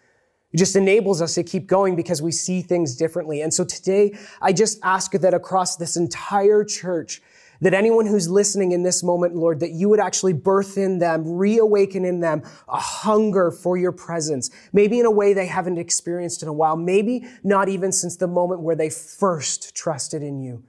It 0.54 0.58
just 0.58 0.78
enables 0.78 1.22
us 1.22 1.36
to 1.36 1.44
keep 1.44 1.68
going 1.68 1.98
because 1.98 2.22
we 2.22 2.32
see 2.32 2.62
things 2.62 2.96
differently. 2.96 3.42
And 3.42 3.54
so 3.54 3.66
today, 3.66 4.18
I 4.42 4.54
just 4.54 4.80
ask 4.84 5.12
that 5.12 5.34
across 5.34 5.76
this 5.76 5.98
entire 5.98 6.64
church, 6.64 7.22
that 7.60 7.74
anyone 7.74 8.06
who's 8.06 8.30
listening 8.30 8.72
in 8.72 8.84
this 8.84 9.04
moment, 9.04 9.36
Lord, 9.36 9.60
that 9.60 9.72
you 9.72 9.90
would 9.90 10.00
actually 10.00 10.32
birth 10.32 10.78
in 10.78 11.00
them, 11.00 11.30
reawaken 11.36 12.06
in 12.06 12.22
them 12.22 12.44
a 12.70 12.78
hunger 12.78 13.52
for 13.52 13.76
your 13.76 13.92
presence, 13.92 14.50
maybe 14.72 15.00
in 15.00 15.06
a 15.06 15.12
way 15.12 15.34
they 15.34 15.48
haven't 15.48 15.78
experienced 15.78 16.42
in 16.42 16.48
a 16.48 16.54
while, 16.54 16.78
maybe 16.78 17.28
not 17.44 17.68
even 17.68 17.92
since 17.92 18.16
the 18.16 18.28
moment 18.28 18.62
where 18.62 18.78
they 18.78 18.90
first 18.90 19.76
trusted 19.76 20.24
in 20.24 20.40
you. 20.40 20.64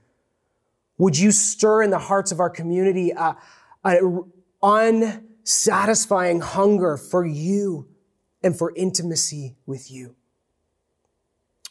Would 0.99 1.17
you 1.17 1.31
stir 1.31 1.81
in 1.81 1.89
the 1.89 1.97
hearts 1.97 2.31
of 2.31 2.39
our 2.39 2.49
community 2.49 3.11
an 3.83 4.31
unsatisfying 4.61 6.41
hunger 6.41 6.97
for 6.97 7.25
you 7.25 7.87
and 8.43 8.55
for 8.55 8.73
intimacy 8.75 9.55
with 9.65 9.89
you? 9.89 10.15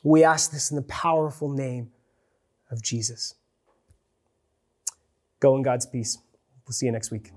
We 0.02 0.24
ask 0.24 0.50
this 0.50 0.70
in 0.70 0.76
the 0.76 0.82
powerful 0.82 1.50
name 1.50 1.90
of 2.70 2.82
Jesus. 2.82 3.34
Go 5.40 5.56
in 5.56 5.62
God's 5.62 5.86
peace. 5.86 6.18
We'll 6.66 6.72
see 6.72 6.86
you 6.86 6.92
next 6.92 7.10
week. 7.10 7.30